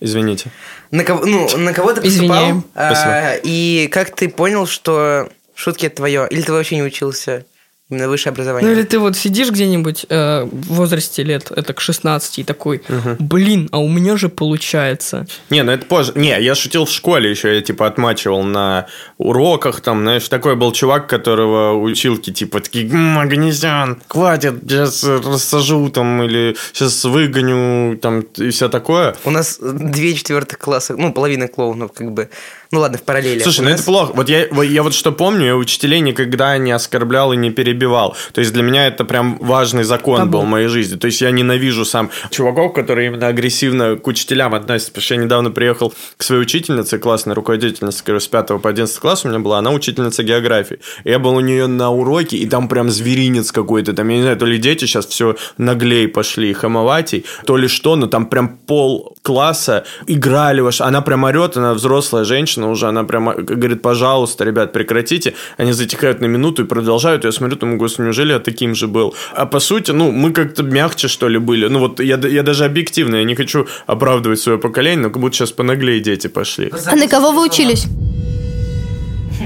Извините. 0.00 0.50
на, 0.90 1.02
кого, 1.04 1.24
ну, 1.24 1.48
на 1.56 1.72
кого 1.72 1.92
ты 1.94 2.06
Извиняем. 2.06 2.62
поступал? 2.62 2.90
а, 2.90 2.94
Спасибо. 2.94 3.40
и 3.44 3.88
как 3.90 4.14
ты 4.14 4.28
понял, 4.28 4.66
что 4.66 5.30
шутки 5.54 5.86
это 5.86 5.96
твое? 5.96 6.26
Или 6.28 6.42
ты 6.42 6.52
вообще 6.52 6.76
не 6.76 6.82
учился? 6.82 7.46
Именно 7.88 8.08
высшее 8.08 8.32
образование? 8.32 8.68
Ну 8.68 8.76
или 8.76 8.84
ты 8.84 8.98
вот 8.98 9.16
сидишь 9.16 9.50
где-нибудь 9.50 10.06
э, 10.08 10.42
в 10.44 10.74
возрасте 10.74 11.22
лет, 11.22 11.52
это 11.54 11.72
к 11.72 11.80
16, 11.80 12.40
и 12.40 12.42
такой, 12.42 12.82
блин, 13.20 13.68
а 13.70 13.78
у 13.78 13.88
меня 13.88 14.16
же 14.16 14.28
получается. 14.28 15.26
Не, 15.50 15.62
ну 15.62 15.70
это 15.70 15.86
позже. 15.86 16.12
Не, 16.16 16.40
я 16.42 16.56
шутил 16.56 16.86
в 16.86 16.90
школе 16.90 17.30
еще, 17.30 17.54
я 17.54 17.60
типа 17.62 17.86
отмачивал 17.86 18.42
на 18.42 18.86
уроках, 19.18 19.80
там, 19.82 20.00
знаешь, 20.02 20.28
такой 20.28 20.56
был 20.56 20.72
чувак, 20.72 21.06
которого 21.08 21.80
училки 21.80 22.32
типа 22.32 22.58
такие, 22.60 22.88
«М, 22.90 23.20
Агнезян, 23.20 24.02
хватит, 24.08 24.54
сейчас 24.68 25.04
рассажу 25.04 25.88
там, 25.90 26.24
или 26.24 26.56
сейчас 26.72 27.04
выгоню, 27.04 27.96
там, 27.98 28.22
и 28.36 28.50
все 28.50 28.68
такое. 28.68 29.14
У 29.24 29.30
нас 29.30 29.60
две 29.60 30.14
четвертых 30.14 30.58
класса, 30.58 30.96
ну, 30.96 31.12
половина 31.12 31.46
клоунов, 31.46 31.92
как 31.92 32.10
бы. 32.10 32.30
Ну 32.72 32.80
ладно, 32.80 32.98
в 32.98 33.02
параллели. 33.02 33.40
Слушай, 33.40 33.60
ну 33.60 33.70
нас- 33.70 33.80
это 33.80 33.86
плохо. 33.86 34.12
Вот 34.14 34.28
я, 34.28 34.48
вот 34.50 34.62
я 34.62 34.82
вот 34.82 34.94
что 34.94 35.12
помню, 35.12 35.46
я 35.46 35.56
учителей 35.56 36.00
никогда 36.00 36.56
не 36.58 36.72
оскорблял 36.72 37.32
и 37.32 37.36
не 37.36 37.50
перебивал. 37.50 38.16
То 38.32 38.40
есть 38.40 38.52
для 38.52 38.62
меня 38.62 38.86
это 38.86 39.04
прям 39.04 39.38
важный 39.40 39.84
закон 39.84 40.18
Табу. 40.18 40.32
был 40.32 40.40
в 40.42 40.46
моей 40.46 40.68
жизни. 40.68 40.96
То 40.96 41.06
есть 41.06 41.20
я 41.20 41.30
ненавижу 41.30 41.84
сам 41.84 42.10
чуваков, 42.30 42.72
которые 42.72 43.08
именно 43.08 43.28
агрессивно 43.28 43.96
к 43.96 44.06
учителям 44.06 44.54
относятся. 44.54 44.90
Потому 44.92 45.02
что 45.04 45.14
я 45.14 45.20
недавно 45.20 45.50
приехал 45.50 45.94
к 46.16 46.22
своей 46.22 46.42
учительнице, 46.42 46.98
классной 46.98 47.34
руководительнице, 47.34 48.00
которая 48.00 48.20
с 48.20 48.28
5 48.28 48.58
по 48.60 48.68
11 48.68 48.98
класс 48.98 49.24
у 49.24 49.28
меня 49.28 49.38
была, 49.38 49.58
она 49.58 49.70
учительница 49.70 50.22
географии. 50.22 50.80
Я 51.04 51.18
был 51.18 51.34
у 51.36 51.40
нее 51.40 51.66
на 51.66 51.90
уроке, 51.90 52.36
и 52.36 52.46
там 52.46 52.68
прям 52.68 52.90
зверинец 52.90 53.52
какой-то. 53.52 53.92
Там, 53.92 54.08
я 54.08 54.16
не 54.16 54.22
знаю, 54.22 54.36
то 54.36 54.46
ли 54.46 54.58
дети 54.58 54.86
сейчас 54.86 55.06
все 55.06 55.36
наглей 55.58 56.08
пошли, 56.08 56.52
хамоватей, 56.52 57.24
то 57.44 57.56
ли 57.56 57.68
что, 57.68 57.96
но 57.96 58.06
там 58.06 58.26
прям 58.26 58.48
пол 58.56 59.14
класса 59.22 59.84
играли. 60.06 60.56
Она 60.82 61.00
прям 61.02 61.24
орет, 61.24 61.56
она 61.56 61.74
взрослая 61.74 62.24
женщина 62.24 62.55
уже, 62.64 62.86
она 62.86 63.04
прям 63.04 63.34
говорит, 63.36 63.82
пожалуйста, 63.82 64.44
ребят, 64.44 64.72
прекратите. 64.72 65.34
Они 65.58 65.72
затихают 65.72 66.20
на 66.20 66.26
минуту 66.26 66.62
и 66.62 66.66
продолжают. 66.66 67.24
Я 67.24 67.32
смотрю, 67.32 67.58
думаю, 67.58 67.78
господи, 67.78 68.06
неужели 68.06 68.32
я 68.32 68.38
таким 68.38 68.74
же 68.74 68.86
был? 68.86 69.14
А 69.34 69.46
по 69.46 69.60
сути, 69.60 69.92
ну, 69.92 70.10
мы 70.10 70.32
как-то 70.32 70.62
мягче, 70.62 71.08
что 71.08 71.28
ли, 71.28 71.38
были. 71.38 71.68
Ну, 71.68 71.78
вот 71.78 72.00
я, 72.00 72.16
я 72.16 72.42
даже 72.42 72.64
объективно, 72.64 73.16
я 73.16 73.24
не 73.24 73.34
хочу 73.34 73.66
оправдывать 73.86 74.40
свое 74.40 74.58
поколение, 74.58 75.02
но 75.02 75.10
как 75.10 75.20
будто 75.20 75.36
сейчас 75.36 75.52
понаглее 75.52 76.00
дети 76.00 76.28
пошли. 76.28 76.72
А 76.86 76.96
на 76.96 77.08
кого 77.08 77.32
вы 77.32 77.46
учились? 77.46 77.86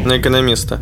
На 0.05 0.19
экономиста. 0.19 0.81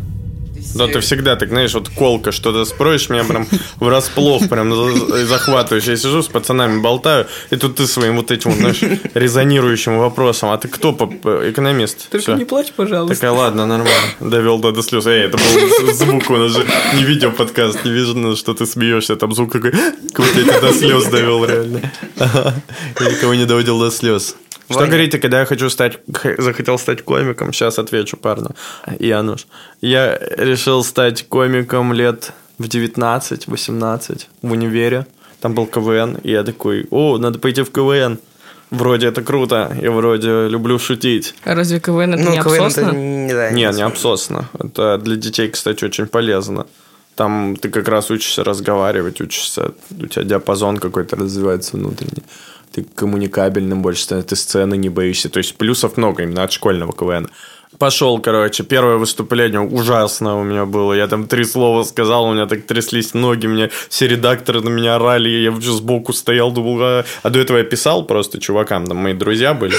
Да, 0.75 0.87
ты 0.87 0.99
всегда 0.99 1.35
так, 1.35 1.49
знаешь, 1.49 1.73
вот 1.73 1.89
колка, 1.89 2.31
что-то 2.31 2.65
спросишь, 2.65 3.09
меня 3.09 3.23
прям 3.23 3.47
врасплох, 3.77 4.47
прям 4.49 4.73
за- 4.73 5.25
захватываешь. 5.25 5.85
Я 5.85 5.97
сижу 5.97 6.21
с 6.21 6.27
пацанами, 6.27 6.79
болтаю, 6.81 7.25
и 7.49 7.55
тут 7.55 7.75
ты 7.75 7.87
своим 7.87 8.17
вот 8.17 8.31
этим, 8.31 8.51
знаешь, 8.51 8.81
резонирующим 9.13 9.97
вопросом. 9.99 10.49
А 10.49 10.57
ты 10.57 10.67
кто, 10.67 10.91
экономист? 10.91 12.09
Только 12.09 12.23
Всё. 12.23 12.35
не 12.35 12.45
плачь, 12.45 12.71
пожалуйста. 12.75 13.15
Такая, 13.15 13.31
ладно, 13.31 13.65
нормально. 13.65 13.91
Довел 14.19 14.59
до, 14.59 14.71
до 14.71 14.81
слез. 14.83 15.05
Эй, 15.07 15.23
это 15.25 15.37
был 15.37 15.93
звук, 15.93 16.29
у 16.29 16.37
нас 16.37 16.51
же 16.51 16.65
не 16.95 17.03
видео 17.03 17.31
подкаст, 17.31 17.83
не 17.85 17.91
видно, 17.91 18.35
что 18.35 18.53
ты 18.53 18.65
смеешься. 18.65 19.15
Там 19.15 19.33
звук 19.33 19.51
такой, 19.51 19.71
как 19.71 20.25
будто 20.25 20.39
я 20.39 20.43
тебя 20.45 20.59
до 20.61 20.73
слез 20.73 21.05
довел 21.05 21.45
реально. 21.45 21.81
Я 22.99 23.09
никого 23.09 23.33
не 23.33 23.45
доводил 23.45 23.79
до 23.79 23.91
слез. 23.91 24.35
Что 24.69 24.79
Ваня. 24.79 24.91
говорите, 24.91 25.17
когда 25.17 25.39
я 25.39 25.45
хочу 25.45 25.69
стать, 25.69 25.99
захотел 26.37 26.77
стать 26.77 27.01
комиком? 27.01 27.51
Сейчас 27.53 27.79
отвечу 27.79 28.17
парню. 28.17 28.55
Януш. 28.99 29.47
Я 29.81 30.17
решил 30.37 30.83
стать 30.83 31.27
комиком 31.27 31.91
лет 31.93 32.33
в 32.59 32.65
19-18 32.65 34.27
в 34.41 34.51
универе. 34.51 35.05
Там 35.41 35.53
был 35.53 35.65
КВН, 35.65 36.17
и 36.23 36.31
я 36.31 36.43
такой, 36.43 36.85
о, 36.91 37.17
надо 37.17 37.39
пойти 37.39 37.61
в 37.63 37.71
КВН. 37.71 38.19
Вроде 38.71 39.07
это 39.07 39.23
круто, 39.23 39.75
я 39.81 39.89
вроде 39.89 40.47
люблю 40.47 40.77
шутить. 40.77 41.33
А 41.43 41.55
разве 41.55 41.79
КВН 41.79 42.13
это 42.13 42.23
Ну, 42.23 42.31
не 42.31 42.37
КВН 42.39 42.53
это 42.53 42.65
обсосно? 42.65 42.91
не, 42.91 43.33
да, 43.33 43.49
Не, 43.51 43.71
не 43.71 43.81
обсосно. 43.81 44.49
Это 44.59 44.97
для 44.99 45.15
детей, 45.15 45.49
кстати, 45.49 45.85
очень 45.85 46.05
полезно. 46.05 46.67
Там 47.15 47.55
ты 47.55 47.69
как 47.69 47.87
раз 47.87 48.11
учишься 48.11 48.43
разговаривать, 48.43 49.19
учишься, 49.21 49.71
у 49.99 50.05
тебя 50.05 50.23
диапазон 50.23 50.77
какой-то 50.77 51.15
развивается 51.15 51.77
внутренний. 51.77 52.23
Коммуникабельным 52.83 53.81
больше 53.81 54.03
становишься, 54.03 54.29
ты 54.29 54.35
сцены 54.35 54.77
не 54.77 54.89
боишься. 54.89 55.29
То 55.29 55.37
есть 55.39 55.55
плюсов 55.55 55.97
много 55.97 56.23
именно 56.23 56.43
от 56.43 56.51
школьного 56.51 56.93
КВН. 56.93 57.29
Пошел, 57.77 58.19
короче, 58.19 58.63
первое 58.63 58.97
выступление 58.97 59.61
ужасно 59.61 60.39
у 60.39 60.43
меня 60.43 60.65
было. 60.65 60.93
Я 60.93 61.07
там 61.07 61.27
три 61.27 61.45
слова 61.45 61.83
сказал, 61.83 62.25
у 62.25 62.33
меня 62.33 62.47
так 62.47 62.65
тряслись 62.65 63.13
ноги, 63.13 63.47
мне 63.47 63.69
все 63.89 64.07
редакторы 64.07 64.61
на 64.61 64.69
меня 64.69 64.95
орали, 64.95 65.29
я 65.29 65.51
вообще 65.51 65.71
сбоку 65.71 66.11
стоял, 66.11 66.51
думал, 66.51 66.79
а, 66.81 67.05
а 67.21 67.29
до 67.29 67.39
этого 67.39 67.57
я 67.57 67.63
писал 67.63 68.03
просто 68.05 68.39
чувакам, 68.39 68.87
там 68.87 68.97
мои 68.97 69.13
друзья 69.13 69.53
были. 69.53 69.75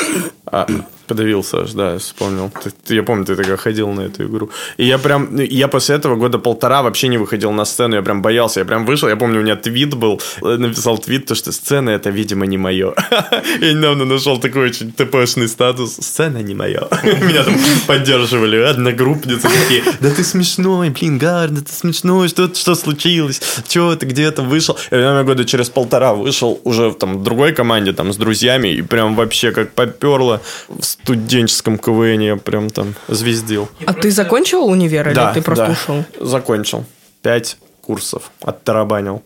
А, 0.46 0.66
подавился 1.10 1.62
аж, 1.62 1.72
да, 1.72 1.98
вспомнил. 1.98 2.50
Ты- 2.62 2.70
ты- 2.86 2.94
я 2.94 3.02
помню, 3.02 3.24
ты 3.24 3.34
тогда 3.34 3.56
ходил 3.56 3.88
на 3.92 4.02
эту 4.02 4.22
игру. 4.26 4.50
И 4.78 4.86
я 4.86 4.98
прям, 4.98 5.36
я 5.40 5.66
после 5.68 5.96
этого 5.96 6.14
года 6.14 6.38
полтора 6.38 6.82
вообще 6.82 7.08
не 7.08 7.18
выходил 7.18 7.50
на 7.52 7.64
сцену, 7.64 7.96
я 7.96 8.02
прям 8.02 8.22
боялся, 8.22 8.60
я 8.60 8.66
прям 8.66 8.86
вышел, 8.86 9.08
я 9.08 9.16
помню, 9.16 9.40
у 9.40 9.42
меня 9.42 9.56
твит 9.56 9.94
был, 9.94 10.20
э, 10.42 10.56
написал 10.56 10.98
твит, 10.98 11.26
то, 11.26 11.34
что 11.34 11.50
сцена 11.52 11.90
это, 11.90 12.10
видимо, 12.10 12.46
не 12.46 12.58
мое. 12.58 12.94
Я 13.60 13.72
недавно 13.72 14.04
нашел 14.04 14.38
такой 14.40 14.66
очень 14.66 14.92
тпшный 14.92 15.48
статус, 15.48 15.96
сцена 15.96 16.38
не 16.42 16.54
мое. 16.54 16.88
Меня 17.02 17.42
там 17.44 17.54
поддерживали 17.86 18.58
одногруппницы 18.58 19.48
такие, 19.48 19.82
да 20.00 20.10
ты 20.10 20.22
смешной, 20.24 20.90
блин, 20.90 21.18
Гар, 21.18 21.48
да 21.50 21.60
ты 21.60 21.72
смешной, 21.72 22.28
что, 22.28 22.54
что 22.54 22.74
случилось, 22.74 23.40
что 23.68 23.96
ты 23.96 24.06
где-то 24.06 24.42
вышел. 24.42 24.78
И 24.92 24.96
я 24.96 25.22
года 25.24 25.44
через 25.44 25.68
полтора 25.70 26.14
вышел 26.14 26.60
уже 26.64 26.88
в 26.88 26.94
там, 26.94 27.24
другой 27.24 27.52
команде, 27.52 27.92
там, 27.92 28.12
с 28.12 28.16
друзьями, 28.16 28.68
и 28.68 28.82
прям 28.82 29.16
вообще 29.16 29.50
как 29.50 29.72
поперло 29.72 30.40
в 30.68 30.84
студенческом 31.04 31.78
КВН, 31.78 32.20
я 32.20 32.36
прям 32.36 32.70
там 32.70 32.94
звездил. 33.08 33.68
А 33.86 33.92
ты 33.92 34.10
закончил 34.10 34.64
универ 34.66 35.08
или 35.08 35.14
Да, 35.14 35.32
ты 35.32 35.42
просто 35.42 35.66
да. 35.66 35.72
ушел? 35.72 36.04
Закончил. 36.20 36.84
Пять 37.22 37.56
курсов. 37.80 38.30
Оттарабанил. 38.42 39.22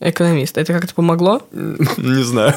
Экономист. 0.00 0.58
Это 0.58 0.72
как-то 0.74 0.94
помогло? 0.94 1.40
Не 1.52 2.22
знаю. 2.24 2.54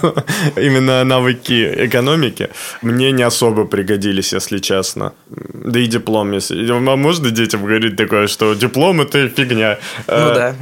Именно 0.57 1.03
навыки 1.05 1.85
экономики 1.85 2.49
мне 2.81 3.11
не 3.11 3.23
особо 3.23 3.63
пригодились, 3.65 4.33
если 4.33 4.57
честно. 4.57 5.13
Да 5.29 5.79
и 5.79 5.85
диплом, 5.87 6.33
если... 6.33 6.69
А 6.69 6.95
Можно 6.97 7.31
детям 7.31 7.63
говорить 7.63 7.95
такое, 7.95 8.27
что 8.27 8.53
диплом 8.53 9.01
это 9.01 9.29
фигня? 9.29 9.77
Ну 10.07 10.13
Э, 10.13 10.33
да. 10.35 10.55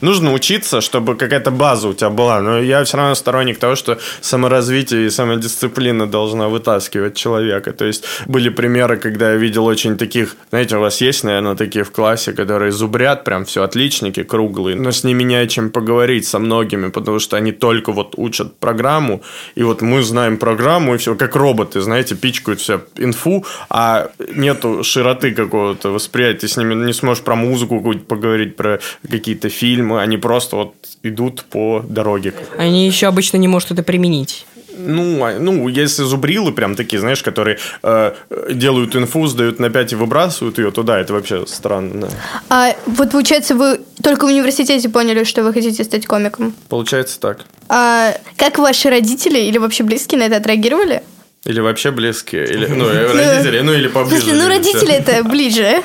Нужно 0.00 0.32
учиться, 0.32 0.80
чтобы 0.80 1.16
какая-то 1.16 1.50
база 1.50 1.88
у 1.88 1.94
тебя 1.94 2.10
была. 2.10 2.40
Но 2.40 2.58
я 2.60 2.84
все 2.84 2.96
равно 2.96 3.14
сторонник 3.14 3.58
того, 3.58 3.76
что 3.76 3.98
саморазвитие 4.20 5.06
и 5.06 5.10
самодисциплина 5.10 6.06
должна 6.06 6.48
вытаскивать 6.48 7.16
человека. 7.16 7.72
То 7.72 7.86
есть 7.86 8.04
были 8.26 8.50
примеры, 8.50 8.98
когда 8.98 9.32
я 9.32 9.36
видел 9.36 9.64
очень 9.64 9.96
таких, 9.96 10.36
знаете, 10.50 10.76
у 10.76 10.80
вас 10.80 11.00
есть, 11.00 11.24
наверное, 11.24 11.54
такие 11.54 11.84
в 11.84 11.90
классе, 11.90 12.32
которые 12.32 12.72
зубрят, 12.72 13.24
прям 13.24 13.44
все 13.44 13.62
отличники, 13.62 14.22
круглые, 14.22 14.76
но 14.76 14.90
с 14.90 15.04
ними 15.04 15.22
не 15.22 15.36
о 15.36 15.46
чем 15.46 15.70
поговорить 15.70 16.26
со 16.26 16.38
многими, 16.38 16.90
потому 16.90 17.18
что 17.18 17.36
они 17.36 17.52
только 17.52 17.92
вот 17.92 18.14
учат 18.16 18.58
программу, 18.58 19.22
и 19.54 19.62
вот 19.62 19.82
мы 19.82 20.02
знаем 20.02 20.36
программу, 20.36 20.94
и 20.94 20.98
все, 20.98 21.14
как 21.14 21.36
роботы, 21.36 21.80
знаете, 21.80 22.14
пичкают 22.14 22.60
все 22.60 22.80
инфу, 22.96 23.44
а 23.70 24.10
нету 24.34 24.84
широты 24.84 25.32
какого-то 25.32 25.90
восприятия, 25.90 26.40
ты 26.40 26.48
с 26.48 26.56
ними 26.56 26.74
не 26.74 26.92
сможешь 26.92 27.24
про 27.24 27.34
музыку 27.36 27.80
поговорить, 28.06 28.56
про 28.56 28.80
какие-то 29.10 29.48
фильмы, 29.48 29.85
фильмы, 29.86 30.02
они 30.02 30.18
просто 30.18 30.56
вот 30.56 30.74
идут 31.02 31.44
по 31.44 31.84
дороге. 31.88 32.32
Они 32.58 32.86
еще 32.86 33.06
обычно 33.06 33.38
не 33.38 33.48
могут 33.48 33.70
это 33.70 33.82
применить. 33.82 34.46
Ну, 34.78 35.24
а- 35.24 35.38
ну, 35.38 35.68
если 35.68 36.04
зубрилы 36.04 36.52
прям 36.52 36.74
такие, 36.76 37.00
знаешь, 37.00 37.22
которые 37.22 37.56
э, 37.82 38.14
делают 38.52 38.94
инфу, 38.94 39.26
сдают 39.26 39.58
на 39.58 39.70
5 39.70 39.92
и 39.92 39.96
выбрасывают 39.96 40.58
ее 40.58 40.70
туда, 40.70 40.98
это 41.00 41.14
вообще 41.14 41.46
странно. 41.46 42.00
да. 42.00 42.08
А 42.50 42.76
вот 42.86 43.10
получается, 43.10 43.54
вы 43.54 43.80
только 44.02 44.26
в 44.26 44.28
университете 44.28 44.88
поняли, 44.88 45.24
что 45.24 45.42
вы 45.44 45.54
хотите 45.54 45.82
стать 45.82 46.06
комиком. 46.06 46.52
Получается 46.68 47.18
так. 47.20 47.38
А 47.68 48.12
как 48.36 48.58
ваши 48.58 48.90
родители 48.90 49.38
или 49.38 49.58
вообще 49.58 49.82
близкие 49.82 50.18
на 50.18 50.24
это 50.24 50.36
отреагировали? 50.36 51.02
Или 51.46 51.60
вообще 51.60 51.90
близкие, 51.90 52.44
или, 52.44 52.66
ну, 52.78 52.84
э, 52.84 53.12
родители, 53.12 53.60
ну, 53.62 53.72
или 53.72 53.88
поближе. 53.88 54.20
смысле, 54.22 54.42
ну 54.42 54.48
родители 54.48 54.92
это 54.92 55.24
ближе. 55.24 55.82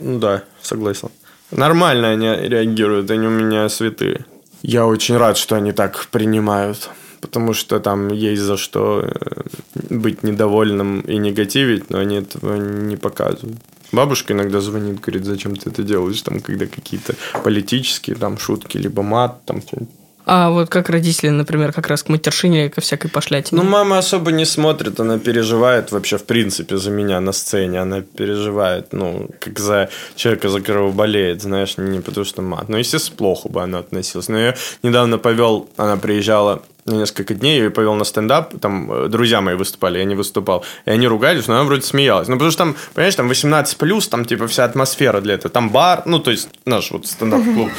Ну 0.00 0.18
да, 0.18 0.42
согласен. 0.60 1.08
Нормально 1.50 2.10
они 2.10 2.26
реагируют, 2.26 3.10
они 3.10 3.26
у 3.26 3.30
меня 3.30 3.68
святые. 3.68 4.24
Я 4.62 4.86
очень 4.86 5.16
рад, 5.16 5.36
что 5.36 5.56
они 5.56 5.72
так 5.72 6.06
принимают. 6.10 6.90
Потому 7.20 7.54
что 7.54 7.80
там 7.80 8.08
есть 8.08 8.42
за 8.42 8.58
что 8.58 9.00
э, 9.02 9.42
быть 9.88 10.22
недовольным 10.22 11.00
и 11.00 11.16
негативить, 11.16 11.88
но 11.88 12.00
они 12.00 12.16
этого 12.16 12.56
не 12.56 12.98
показывают. 12.98 13.56
Бабушка 13.92 14.34
иногда 14.34 14.60
звонит, 14.60 15.00
говорит, 15.00 15.24
зачем 15.24 15.56
ты 15.56 15.70
это 15.70 15.82
делаешь, 15.82 16.20
там, 16.20 16.40
когда 16.40 16.66
какие-то 16.66 17.14
политические 17.42 18.16
там 18.16 18.36
шутки, 18.36 18.76
либо 18.76 19.02
мат, 19.02 19.42
там 19.46 19.62
что-нибудь. 19.62 19.94
А 20.26 20.50
вот 20.50 20.70
как 20.70 20.88
родители, 20.88 21.28
например, 21.28 21.72
как 21.72 21.86
раз 21.88 22.02
к 22.02 22.08
матершине 22.08 22.64
или 22.64 22.68
ко 22.68 22.80
всякой 22.80 23.10
пошлятине. 23.10 23.60
Ну, 23.60 23.68
мама 23.68 23.98
особо 23.98 24.32
не 24.32 24.44
смотрит, 24.44 24.98
она 25.00 25.18
переживает 25.18 25.92
вообще, 25.92 26.16
в 26.16 26.24
принципе, 26.24 26.76
за 26.76 26.90
меня 26.90 27.20
на 27.20 27.32
сцене. 27.32 27.80
Она 27.80 28.00
переживает, 28.00 28.92
ну, 28.92 29.28
как 29.40 29.58
за 29.58 29.90
человека, 30.16 30.48
за 30.48 30.60
которого 30.60 30.92
болеет, 30.92 31.42
знаешь, 31.42 31.76
не 31.76 32.00
потому 32.00 32.24
что 32.24 32.42
мат. 32.42 32.68
Ну, 32.68 32.78
естественно, 32.78 33.16
плохо 33.16 33.48
бы 33.48 33.62
она 33.62 33.78
относилась. 33.78 34.28
Но 34.28 34.38
я 34.38 34.54
недавно 34.82 35.18
повел, 35.18 35.68
она 35.76 35.96
приезжала 35.96 36.62
на 36.86 36.94
несколько 36.94 37.34
дней, 37.34 37.56
я 37.56 37.64
ее 37.64 37.70
повел 37.70 37.94
на 37.94 38.04
стендап, 38.04 38.58
там 38.60 38.92
э, 38.92 39.08
друзья 39.08 39.40
мои 39.40 39.54
выступали, 39.54 39.98
я 39.98 40.04
не 40.04 40.14
выступал, 40.14 40.64
и 40.84 40.90
они 40.90 41.06
ругались, 41.06 41.46
но 41.46 41.54
она 41.54 41.64
вроде 41.64 41.82
смеялась. 41.82 42.28
Ну, 42.28 42.34
потому 42.34 42.50
что 42.50 42.58
там, 42.58 42.76
понимаешь, 42.92 43.14
там 43.14 43.28
18 43.28 43.78
плюс, 43.78 44.08
там 44.08 44.24
типа 44.24 44.46
вся 44.48 44.64
атмосфера 44.64 45.20
для 45.20 45.34
этого. 45.34 45.50
Там 45.50 45.70
бар, 45.70 46.02
ну, 46.04 46.18
то 46.18 46.30
есть 46.30 46.48
наш 46.66 46.90
вот 46.90 47.06
стендап-клуб. 47.06 47.70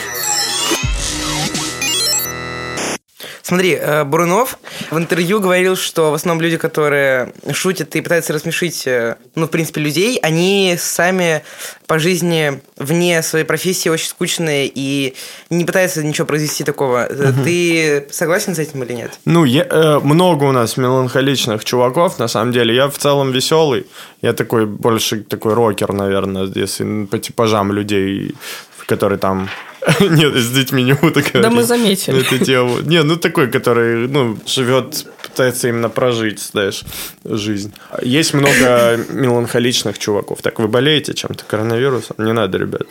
Смотри, 3.48 3.78
э, 3.80 4.04
Бурунов 4.06 4.58
в 4.90 4.98
интервью 4.98 5.40
говорил, 5.40 5.76
что 5.76 6.10
в 6.10 6.16
основном 6.16 6.42
люди, 6.42 6.58
которые 6.58 7.32
шутят 7.54 7.96
и 7.96 8.02
пытаются 8.02 8.34
рассмешить, 8.34 8.88
э, 8.88 9.18
ну, 9.36 9.46
в 9.46 9.50
принципе, 9.52 9.82
людей, 9.82 10.18
они 10.24 10.76
сами 10.80 11.44
по 11.86 12.00
жизни 12.00 12.60
вне 12.76 13.22
своей 13.22 13.46
профессии 13.46 13.88
очень 13.90 14.08
скучные 14.08 14.72
и 14.74 15.14
не 15.52 15.64
пытаются 15.64 16.04
ничего 16.04 16.26
произвести 16.26 16.64
такого. 16.64 17.06
Э, 17.06 17.34
Ты 17.44 18.08
согласен 18.10 18.56
с 18.56 18.58
этим 18.60 18.82
или 18.84 18.94
нет? 18.94 19.12
Ну, 19.26 19.46
я- 19.46 19.68
э, 19.70 20.00
много 20.00 20.46
у 20.46 20.52
нас 20.52 20.76
меланхоличных 20.78 21.64
чуваков, 21.64 22.18
на 22.18 22.28
самом 22.28 22.52
деле. 22.52 22.74
Я 22.76 22.88
в 22.90 22.98
целом 22.98 23.32
веселый. 23.32 23.86
Я 24.24 24.34
такой, 24.34 24.66
больше 24.66 25.22
такой 25.22 25.54
рокер, 25.54 25.94
наверное, 25.94 26.50
если 26.56 27.06
по 27.06 27.20
типажам 27.20 27.72
людей, 27.72 28.34
которые 28.88 29.20
там... 29.20 29.50
Нет, 30.00 30.34
с 30.36 30.50
детьми 30.52 30.84
не 30.84 30.94
буду 30.94 31.20
говорить. 31.22 31.42
Да 31.42 31.50
мы 31.50 31.64
заметили. 31.64 32.22
Эту 32.22 32.44
тему. 32.44 32.80
Не, 32.82 33.04
ну 33.04 33.18
такой, 33.18 33.50
который, 33.52 34.08
ну, 34.08 34.38
живет, 34.46 35.06
пытается 35.22 35.68
именно 35.68 35.90
прожить, 35.90 36.40
знаешь, 36.40 36.84
жизнь. 37.24 37.74
Есть 38.02 38.34
много 38.34 38.98
меланхоличных 39.10 40.00
чуваков. 40.00 40.42
Так, 40.42 40.60
вы 40.60 40.68
болеете 40.68 41.14
чем-то? 41.14 41.44
Коронавирусом? 41.46 42.16
Не 42.18 42.34
надо, 42.34 42.58
ребят. 42.58 42.88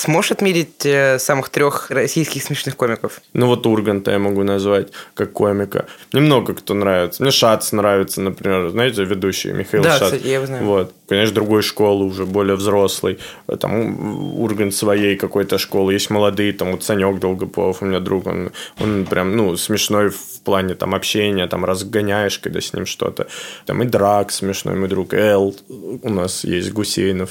Сможешь 0.00 0.32
отметить 0.32 0.86
э, 0.86 1.18
самых 1.18 1.50
трех 1.50 1.90
российских 1.90 2.42
смешных 2.42 2.74
комиков? 2.74 3.20
Ну 3.34 3.48
вот 3.48 3.66
Урганта 3.66 4.12
я 4.12 4.18
могу 4.18 4.42
назвать 4.44 4.88
как 5.12 5.32
комика. 5.34 5.84
Немного 6.14 6.54
кто 6.54 6.72
нравится. 6.72 7.22
Мне 7.22 7.30
Шац 7.30 7.72
нравится, 7.72 8.22
например, 8.22 8.70
знаете, 8.70 9.04
ведущий 9.04 9.52
Михаил 9.52 9.82
Да, 9.82 9.98
Шац. 9.98 10.04
кстати, 10.12 10.26
я 10.26 10.34
его 10.36 10.46
знаю. 10.46 10.64
Вот. 10.64 10.94
Конечно, 11.10 11.34
другой 11.34 11.62
школы 11.62 12.04
уже, 12.04 12.24
более 12.24 12.54
взрослый. 12.54 13.18
Там 13.58 14.40
Ургант 14.40 14.72
своей 14.72 15.16
какой-то 15.16 15.58
школы. 15.58 15.92
Есть 15.92 16.08
молодые, 16.08 16.52
там 16.52 16.70
вот 16.70 16.84
Санек 16.84 17.18
Долгополов, 17.18 17.82
у 17.82 17.84
меня 17.84 17.98
друг, 17.98 18.28
он, 18.28 18.52
он 18.78 19.06
прям, 19.06 19.36
ну, 19.36 19.56
смешной 19.56 20.10
в 20.10 20.40
плане 20.44 20.76
там 20.76 20.94
общения, 20.94 21.48
там 21.48 21.64
разгоняешь, 21.64 22.38
когда 22.38 22.60
с 22.60 22.72
ним 22.72 22.86
что-то. 22.86 23.26
Там 23.66 23.82
и 23.82 23.86
Драк 23.86 24.30
смешной, 24.30 24.76
мой 24.76 24.88
друг, 24.88 25.12
Эл 25.12 25.52
у 25.68 26.10
нас 26.10 26.44
есть, 26.44 26.72
Гусейнов 26.72 27.30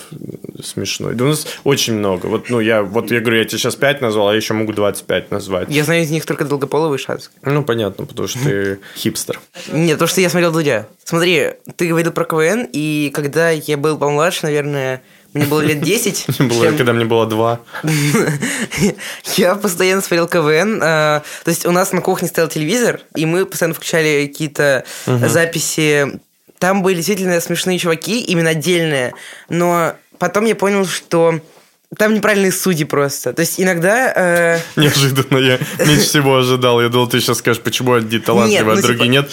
смешной. 0.62 1.15
Да 1.15 1.24
у 1.24 1.28
нас 1.30 1.48
очень 1.63 1.94
много. 1.94 2.26
Вот, 2.26 2.50
ну, 2.50 2.60
я, 2.60 2.84
вот 2.84 3.12
я 3.12 3.22
говорю, 3.22 3.38
я 3.38 3.46
тебе 3.46 3.60
сейчас 3.60 3.78
5 3.78 4.02
назвал, 4.02 4.28
а 4.28 4.32
я 4.32 4.38
еще 4.38 4.56
могу 4.56 4.74
25 4.74 5.32
назвать. 5.32 5.70
Я 5.70 5.86
знаю 5.86 6.04
из 6.04 6.12
них 6.12 6.26
только 6.26 6.44
Долгополова 6.44 6.96
и 6.96 6.98
Шацк. 6.98 7.32
Ну, 7.44 7.63
понятно, 7.63 8.06
потому 8.06 8.28
что 8.28 8.39
ты 8.39 8.80
хипстер. 8.98 9.39
Нет, 9.72 9.98
то, 9.98 10.06
что 10.06 10.20
я 10.20 10.30
смотрел 10.30 10.52
Дудя. 10.52 10.88
Смотри, 11.06 11.52
ты 11.78 11.88
говорил 11.88 12.12
про 12.12 12.26
КВН, 12.26 12.68
и 12.72 13.10
когда 13.13 13.50
я 13.70 13.78
был 13.78 13.98
помладше, 13.98 14.40
наверное, 14.44 15.02
мне 15.34 15.46
было 15.46 15.62
лет 15.62 15.82
10. 15.82 16.26
Было, 16.40 16.66
чем- 16.66 16.78
когда 16.78 16.92
мне 16.92 17.06
было 17.06 17.28
два. 17.28 17.60
Я 19.38 19.56
постоянно 19.56 20.02
смотрел 20.02 20.28
КВН. 20.28 20.82
э, 20.82 21.22
То 21.44 21.50
есть 21.52 21.66
у 21.66 21.72
нас 21.72 21.92
на 21.92 22.02
кухне 22.02 22.28
стоял 22.28 22.50
телевизор, 22.50 23.02
и 23.16 23.26
мы 23.26 23.46
постоянно 23.46 23.76
включали 23.76 24.26
какие-то 24.28 24.84
записи. 25.06 26.20
Там 26.58 26.82
были 26.84 26.96
действительно 26.98 27.40
смешные 27.40 27.78
чуваки, 27.80 28.20
именно 28.22 28.50
отдельные. 28.50 29.14
Но 29.50 29.94
потом 30.18 30.46
я 30.46 30.56
понял, 30.56 30.86
что 30.86 31.40
там 31.97 32.13
неправильные 32.13 32.52
судьи 32.52 32.86
просто. 32.86 33.34
То 33.34 33.39
есть 33.41 33.60
иногда... 33.60 34.13
э, 34.15 34.60
Неожиданно 34.75 35.38
я 35.39 35.58
меньше 35.86 36.04
всего 36.04 36.38
ожидал. 36.38 36.82
Я 36.82 36.89
думал, 36.89 37.08
ты 37.08 37.19
сейчас 37.19 37.39
скажешь, 37.39 37.62
почему 37.63 37.93
одни 37.93 38.19
талантливые, 38.19 38.75
ну, 38.75 38.80
а 38.80 38.82
другие 38.82 38.97
типа- 38.99 39.12
нет. 39.12 39.32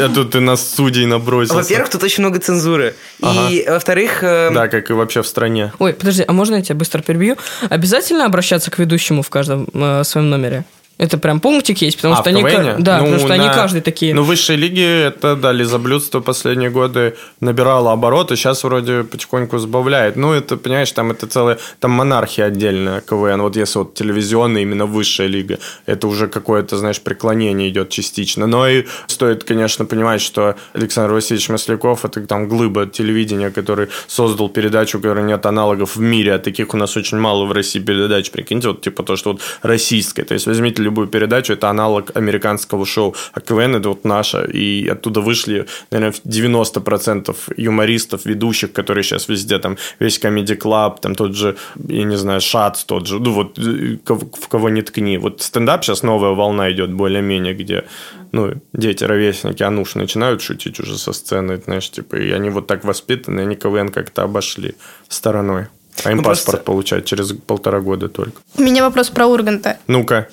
А 0.00 0.08
тут 0.14 0.30
ты 0.30 0.40
нас 0.40 0.66
судей 0.74 1.04
набросился. 1.06 1.56
Во-первых, 1.62 1.90
тут 1.90 2.02
очень 2.02 2.24
много 2.24 2.38
цензуры. 2.40 2.94
Ага. 3.20 3.48
И 3.50 3.68
во-вторых... 3.68 4.22
э, 4.22 4.50
Да, 4.52 4.68
как 4.68 4.88
и 4.90 4.92
вообще 4.94 5.22
в 5.22 5.26
стране. 5.26 5.72
Ой, 5.78 5.92
подожди, 5.92 6.24
а 6.26 6.32
можно 6.32 6.56
я 6.56 6.62
тебя 6.62 6.74
быстро 6.76 7.02
перебью? 7.02 7.36
Обязательно 7.68 8.24
обращаться 8.24 8.70
к 8.70 8.78
ведущему 8.78 9.22
в 9.22 9.28
каждом 9.28 9.68
э, 9.74 10.02
своем 10.04 10.30
номере? 10.30 10.64
Это 11.00 11.16
прям 11.16 11.40
пунктик 11.40 11.78
есть, 11.80 11.96
потому 11.96 12.14
А, 12.14 12.16
что 12.18 12.28
они... 12.28 12.42
Да, 12.42 12.98
Ну, 12.98 13.04
потому 13.04 13.18
что 13.20 13.32
они 13.32 13.46
на- 13.46 13.54
каждый 13.54 13.80
такие. 13.80 14.14
Ну, 14.14 14.22
в 14.22 14.26
высшей 14.26 14.56
лиге 14.56 15.04
это, 15.04 15.34
да, 15.34 15.50
лизоблюдство 15.50 16.20
последние 16.20 16.68
годы 16.68 17.14
набирало 17.40 17.92
обороты, 17.92 18.36
сейчас 18.36 18.64
вроде 18.64 19.04
потихоньку 19.04 19.56
сбавляет. 19.58 20.16
Ну, 20.16 20.34
это, 20.34 20.58
понимаешь, 20.58 20.92
там 20.92 21.10
это 21.10 21.26
целая, 21.26 21.56
там 21.78 21.92
монархия 21.92 22.44
отдельная 22.44 23.00
КВН. 23.00 23.40
Вот 23.40 23.56
если 23.56 23.78
вот 23.78 23.94
телевизионная, 23.94 24.60
именно 24.60 24.84
высшая 24.84 25.26
лига, 25.26 25.58
это 25.86 26.06
уже 26.06 26.28
какое-то, 26.28 26.76
знаешь, 26.76 27.00
преклонение 27.00 27.70
идет 27.70 27.88
частично. 27.88 28.46
Но 28.46 28.68
и 28.68 28.84
стоит, 29.06 29.44
конечно, 29.44 29.86
понимать, 29.86 30.20
что 30.20 30.54
Александр 30.74 31.14
Васильевич 31.14 31.48
Масляков 31.48 32.04
это 32.04 32.20
там 32.26 32.46
глыба 32.46 32.84
телевидения, 32.84 33.50
который 33.50 33.88
создал 34.06 34.50
передачу, 34.50 34.98
которой 35.00 35.24
нет 35.24 35.46
аналогов 35.46 35.96
в 35.96 36.00
мире, 36.00 36.34
а 36.34 36.38
таких 36.38 36.74
у 36.74 36.76
нас 36.76 36.94
очень 36.98 37.16
мало 37.16 37.46
в 37.46 37.52
России 37.52 37.80
передач, 37.80 38.30
прикиньте, 38.30 38.68
вот 38.68 38.82
типа 38.82 39.02
то, 39.02 39.16
что 39.16 39.32
вот 39.32 39.40
российское. 39.62 40.24
То 40.24 40.34
есть 40.34 40.46
возьмите 40.46 40.89
любую 40.90 41.06
передачу, 41.06 41.52
это 41.52 41.70
аналог 41.70 42.16
американского 42.16 42.84
шоу, 42.84 43.14
а 43.32 43.40
КВН 43.40 43.76
это 43.76 43.88
вот 43.88 44.04
наша, 44.04 44.44
и 44.44 44.88
оттуда 44.88 45.20
вышли, 45.20 45.66
наверное, 45.90 46.14
90% 46.24 47.36
юмористов, 47.56 48.26
ведущих, 48.26 48.72
которые 48.72 49.04
сейчас 49.04 49.28
везде, 49.28 49.58
там, 49.58 49.76
весь 50.00 50.18
Comedy 50.18 50.58
Club, 50.58 51.00
там 51.00 51.14
тот 51.14 51.34
же, 51.34 51.56
я 51.88 52.04
не 52.04 52.16
знаю, 52.16 52.40
Шац 52.40 52.84
тот 52.84 53.06
же, 53.06 53.18
ну 53.20 53.32
вот, 53.32 53.58
э, 53.58 53.96
в 54.06 54.48
кого 54.48 54.68
не 54.70 54.82
ткни. 54.82 55.18
Вот 55.18 55.42
стендап 55.42 55.84
сейчас 55.84 56.02
новая 56.02 56.34
волна 56.34 56.70
идет 56.70 56.92
более-менее, 56.92 57.54
где, 57.54 57.84
ну, 58.32 58.54
дети, 58.72 59.04
ровесники, 59.04 59.62
Ануш 59.62 59.94
начинают 59.94 60.42
шутить 60.42 60.80
уже 60.80 60.98
со 60.98 61.12
сцены, 61.12 61.60
знаешь, 61.64 61.90
типа, 61.90 62.16
и 62.16 62.30
они 62.32 62.50
вот 62.50 62.66
так 62.66 62.84
воспитаны, 62.84 63.40
они 63.40 63.56
КВН 63.56 63.88
как-то 63.88 64.22
обошли 64.22 64.74
стороной. 65.08 65.66
А 66.04 66.10
им 66.10 66.18
Ну, 66.18 66.22
паспорт 66.22 66.44
просто- 66.58 66.64
получать 66.64 67.04
через 67.04 67.32
полтора 67.32 67.80
года 67.80 68.08
только. 68.08 68.40
У 68.56 68.62
меня 68.62 68.82
вопрос 68.82 69.10
про 69.10 69.26
Урганта. 69.26 69.78
Ну-ка, 69.86 70.28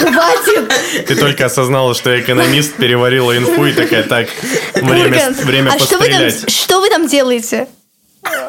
Хватит! 0.00 0.72
ты 1.06 1.16
только 1.16 1.46
осознала, 1.46 1.94
что 1.94 2.10
я 2.10 2.20
экономист, 2.20 2.74
переварила 2.74 3.36
инфу 3.36 3.66
и 3.66 3.72
такая, 3.72 4.04
так, 4.04 4.28
время, 4.74 5.30
время 5.42 5.70
а 5.72 5.78
что 5.78 5.98
вы, 5.98 6.08
там, 6.08 6.30
что 6.48 6.80
вы 6.80 6.88
там 6.90 7.06
делаете? 7.06 7.68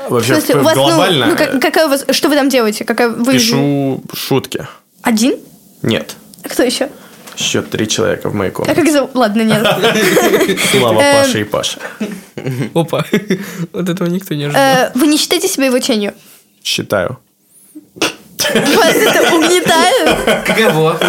Вообще, 0.10 0.34
В 0.34 0.38
смысле, 0.38 0.56
у 0.56 0.64
вас, 0.64 0.76
ну, 0.76 0.84
глобально 0.84 1.26
ну, 1.28 1.36
как- 1.36 1.60
какая 1.62 1.88
у 1.88 1.90
вас, 1.90 2.06
что 2.12 2.30
вы 2.30 2.36
там 2.36 2.50
делаете? 2.50 2.86
Какая 2.86 3.10
вы 3.10 3.34
пишу 3.34 4.04
шутки. 4.14 4.68
Один? 5.02 5.36
Нет. 5.82 6.16
А 6.44 6.50
Кто 6.50 6.64
еще? 6.64 6.90
Еще 7.38 7.62
три 7.62 7.88
человека 7.88 8.30
в 8.30 8.36
моей 8.36 8.52
А 8.52 8.54
комнате. 8.54 8.82
как 8.82 8.92
зовут? 8.92 9.12
Ладно, 9.16 9.42
нет. 9.42 9.62
Слава, 10.72 11.00
Эм, 11.02 11.24
Паша 11.24 11.40
и 11.40 11.44
Паша. 11.44 11.80
Опа. 12.74 13.06
вот 13.74 13.90
этого 13.90 14.08
никто 14.08 14.34
не 14.36 14.46
ожидал. 14.46 14.62
Э, 14.64 14.92
Вы 14.96 15.08
не 15.08 15.18
считаете 15.18 15.48
себя 15.48 15.66
его 15.66 15.80
тенью? 15.80 16.14
Считаю. 16.64 17.18
Вас 18.00 18.96
это 18.96 19.36
угнетает? 19.36 20.46
Каково? 20.46 21.00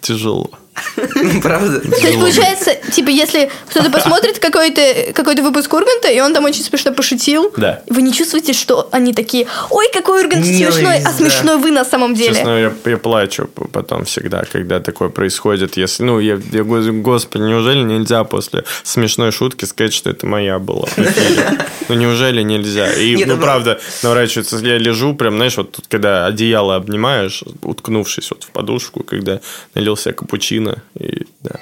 Тяжело. 0.00 0.50
Ну, 0.96 1.40
Правда? 1.40 1.80
То 1.80 2.06
есть, 2.06 2.18
получается, 2.18 2.76
типа, 2.92 3.08
если 3.08 3.50
кто-то 3.70 3.90
посмотрит 3.90 4.38
какой-то 4.38 5.12
какой 5.12 5.34
выпуск 5.36 5.72
Урганта, 5.72 6.08
и 6.08 6.20
он 6.20 6.34
там 6.34 6.44
очень 6.44 6.62
смешно 6.62 6.92
пошутил, 6.92 7.52
Да. 7.56 7.82
вы 7.88 8.02
не 8.02 8.12
чувствуете, 8.12 8.52
что 8.52 8.88
они 8.92 9.12
такие, 9.12 9.46
ой, 9.70 9.86
какой 9.92 10.24
Ургант 10.24 10.44
Милый, 10.44 10.72
смешной, 10.72 10.96
а 10.98 11.04
да. 11.04 11.12
смешной 11.12 11.56
вы 11.58 11.70
на 11.70 11.84
самом 11.84 12.14
деле. 12.14 12.34
Честно, 12.34 12.58
я, 12.58 12.72
я 12.84 12.96
плачу 12.98 13.48
потом 13.72 14.04
всегда, 14.04 14.44
когда 14.50 14.80
такое 14.80 15.08
происходит. 15.08 15.76
Если, 15.76 16.02
ну, 16.02 16.20
я, 16.20 16.38
я 16.52 16.64
говорю, 16.64 17.02
господи, 17.02 17.42
неужели 17.42 17.82
нельзя 17.82 18.24
после 18.24 18.64
смешной 18.82 19.32
шутки 19.32 19.64
сказать, 19.64 19.92
что 19.92 20.10
это 20.10 20.26
моя 20.26 20.58
была? 20.58 20.88
Ну, 21.88 21.94
неужели 21.94 22.42
нельзя? 22.42 22.92
И, 22.92 23.16
Нет, 23.16 23.28
ну, 23.28 23.36
ну, 23.36 23.40
правда, 23.40 23.80
наворачивается, 24.02 24.58
я 24.58 24.76
лежу, 24.78 25.14
прям, 25.14 25.36
знаешь, 25.36 25.56
вот 25.56 25.72
тут, 25.72 25.86
когда 25.88 26.26
одеяло 26.26 26.76
обнимаешь, 26.76 27.42
уткнувшись 27.62 28.30
вот 28.30 28.44
в 28.44 28.50
подушку, 28.50 29.02
когда 29.02 29.40
налил 29.74 29.96
себе 29.96 30.14
капучино, 30.14 30.67
и, 30.94 31.26
да. 31.42 31.56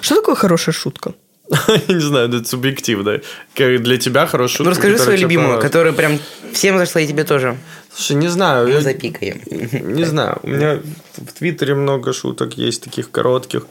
Что 0.00 0.16
такое 0.16 0.34
хорошая 0.34 0.74
шутка? 0.74 1.14
Я 1.88 1.94
не 1.94 2.00
знаю, 2.00 2.28
это 2.28 2.44
субъективно. 2.48 3.20
Как 3.54 3.82
Для 3.82 3.98
тебя 3.98 4.26
хорошая 4.26 4.56
шутка. 4.56 4.64
Ну, 4.64 4.70
расскажи 4.70 4.98
свою 4.98 5.18
любимую, 5.18 5.60
которая 5.60 5.92
прям 5.92 6.18
всем 6.52 6.78
зашла 6.78 7.00
и 7.00 7.06
тебе 7.06 7.24
тоже. 7.24 7.56
Слушай, 7.94 8.16
не 8.16 8.28
знаю. 8.28 8.66
Мы 8.68 8.74
я- 8.74 8.80
запикаем. 8.80 9.40
Не 9.96 10.04
знаю, 10.04 10.38
у 10.42 10.48
меня 10.48 10.80
в 11.16 11.32
Твиттере 11.38 11.74
много 11.74 12.12
шуток 12.12 12.54
есть, 12.54 12.82
таких 12.82 13.10
коротких. 13.10 13.66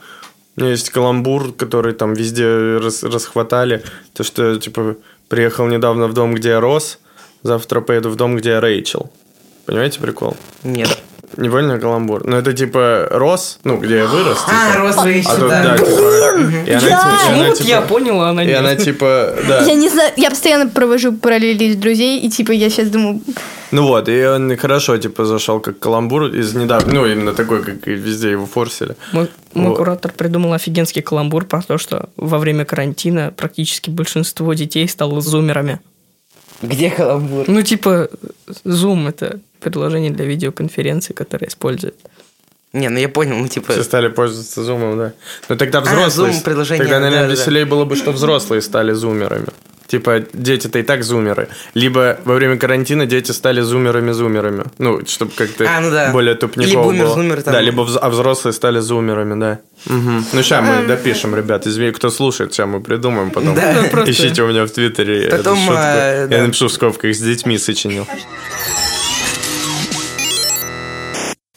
У 0.58 0.62
меня 0.62 0.72
есть 0.72 0.90
каламбур, 0.90 1.54
который 1.54 1.94
там 1.94 2.14
везде 2.14 2.78
рас- 2.78 3.04
расхватали. 3.04 3.84
То, 4.14 4.24
что, 4.24 4.58
типа, 4.58 4.96
приехал 5.28 5.66
недавно 5.68 6.08
в 6.08 6.14
дом, 6.14 6.36
где 6.36 6.50
я 6.50 6.60
рос, 6.60 7.00
завтра 7.42 7.82
поеду 7.82 8.10
в 8.10 8.16
дом, 8.16 8.36
где 8.36 8.50
я 8.52 8.62
Рэйчел. 8.62 9.12
Понимаете 9.66 10.00
прикол? 10.00 10.36
Нет. 10.64 11.00
Не 11.38 11.50
понял 11.50 11.80
каламбур? 11.80 12.26
Ну, 12.26 12.38
это 12.38 12.54
типа 12.54 13.08
рос, 13.12 13.60
ну, 13.64 13.78
где 13.78 13.98
я 13.98 14.06
вырос. 14.06 14.38
А, 14.48 14.72
типа. 14.72 14.80
Рос 14.82 14.96
А 14.98 15.36
тут, 15.36 15.50
да. 15.50 15.64
да, 15.64 15.78
типа, 15.78 15.90
и 16.66 16.72
она, 16.72 16.80
типа, 16.80 16.96
и 16.96 17.32
она, 17.34 17.48
вот 17.48 17.58
типа- 17.58 17.68
я 17.68 17.82
поняла, 17.82 18.30
она 18.30 18.44
И 18.44 18.52
она, 18.52 18.76
типа, 18.76 19.36
да. 19.48 19.62
Я 19.64 19.76
не 19.76 19.90
знаю, 19.90 20.12
я 20.18 20.30
постоянно 20.30 20.70
провожу 20.70 21.14
параллели 21.14 21.66
из 21.66 21.76
друзей, 21.76 22.20
и 22.20 22.30
типа 22.30 22.52
я 22.52 22.70
сейчас 22.70 22.90
думаю, 22.90 23.22
Ну 23.72 23.88
вот, 23.88 24.10
и 24.10 24.26
он 24.26 24.58
хорошо, 24.58 24.98
типа, 24.98 25.26
зашел 25.26 25.60
как 25.62 25.80
каламбур 25.80 26.26
из 26.26 26.54
недавно, 26.54 26.94
ну, 26.94 27.06
именно 27.06 27.34
такой, 27.34 27.64
как 27.64 27.88
и 27.88 27.92
везде 27.92 28.32
его 28.32 28.46
форсили. 28.46 28.96
Мой, 29.14 29.30
мой 29.54 29.70
Вот. 29.70 29.78
куратор 29.78 30.12
придумал 30.12 30.54
офигенский 30.54 31.02
каламбур 31.02 31.46
про 31.46 31.62
то, 31.62 31.78
что 31.78 32.10
во 32.18 32.38
время 32.40 32.66
карантина 32.66 33.34
практически 33.36 33.90
большинство 33.90 34.54
детей 34.54 34.88
стало 34.90 35.22
зумерами. 35.22 35.80
Где 36.62 36.90
каламбур? 36.90 37.46
Ну, 37.48 37.62
типа, 37.62 38.10
Zoom— 38.66 39.08
это 39.10 39.40
приложение 39.62 40.12
для 40.12 40.26
видеоконференции, 40.26 41.14
которое 41.14 41.48
использует. 41.48 41.96
Не, 42.74 42.88
ну 42.90 43.00
я 43.00 43.10
понял, 43.10 43.36
ну 43.36 43.48
типа... 43.48 43.74
Все 43.74 43.84
стали 43.84 44.08
пользоваться 44.08 44.64
зумом, 44.64 44.98
да. 44.98 45.14
Но 45.50 45.58
тогда 45.58 45.82
взрослые... 45.82 46.34
Zoom 46.34 46.44
приложение, 46.44 46.84
Тогда, 46.86 47.00
наверное, 47.00 47.28
да, 47.28 47.28
да, 47.30 47.36
да. 47.36 47.42
веселее 47.42 47.66
было 47.66 47.84
бы, 47.86 47.96
что 47.98 48.12
взрослые 48.12 48.62
стали 48.62 48.94
зумерами. 48.94 49.48
Типа, 49.88 50.24
дети-то 50.32 50.80
и 50.80 50.84
так 50.84 51.04
зумеры. 51.04 51.50
Либо 51.74 52.18
во 52.24 52.36
время 52.36 52.58
карантина 52.58 53.06
дети 53.06 53.34
стали 53.34 53.60
зумерами-зумерами. 53.60 54.64
Ну, 54.78 55.06
чтобы 55.06 55.34
как-то 55.36 55.66
А, 55.70 55.82
ну 55.82 55.92
да. 55.92 56.14
более 56.14 56.36
тупниково 56.36 56.70
Или 56.72 56.76
бумер, 56.78 57.06
было. 57.08 57.14
зумер 57.16 57.42
там. 57.42 57.54
Да, 57.54 57.60
либо 57.60 57.84
вз- 57.84 57.98
а 57.98 58.10
взрослые 58.10 58.54
стали 58.54 58.80
зумерами, 58.80 59.38
да. 59.38 59.60
Мгм. 59.88 60.26
Ну, 60.32 60.42
сейчас 60.44 60.64
мы 60.64 60.88
допишем, 60.88 61.36
ребят. 61.36 61.68
Извини, 61.68 61.92
кто 61.92 62.10
слушает, 62.10 62.54
сейчас 62.54 62.68
мы 62.70 62.80
придумаем 62.80 63.32
потом. 63.32 63.54
Да. 63.54 63.82
Ну, 63.82 63.90
просто- 63.90 64.12
Ищите 64.12 64.44
у 64.44 64.48
меня 64.48 64.64
в 64.66 64.70
Твиттере 64.72 65.26
эту 65.26 65.36
Потом, 65.40 65.58
шутку. 65.58 65.74
а, 65.76 66.28
да. 66.28 66.36
Я 66.38 66.44
напишу 66.48 66.70
в 66.70 66.72
скобках, 66.72 67.14
с 67.14 67.20
детьми 67.20 67.58
сочинил. 67.58 68.08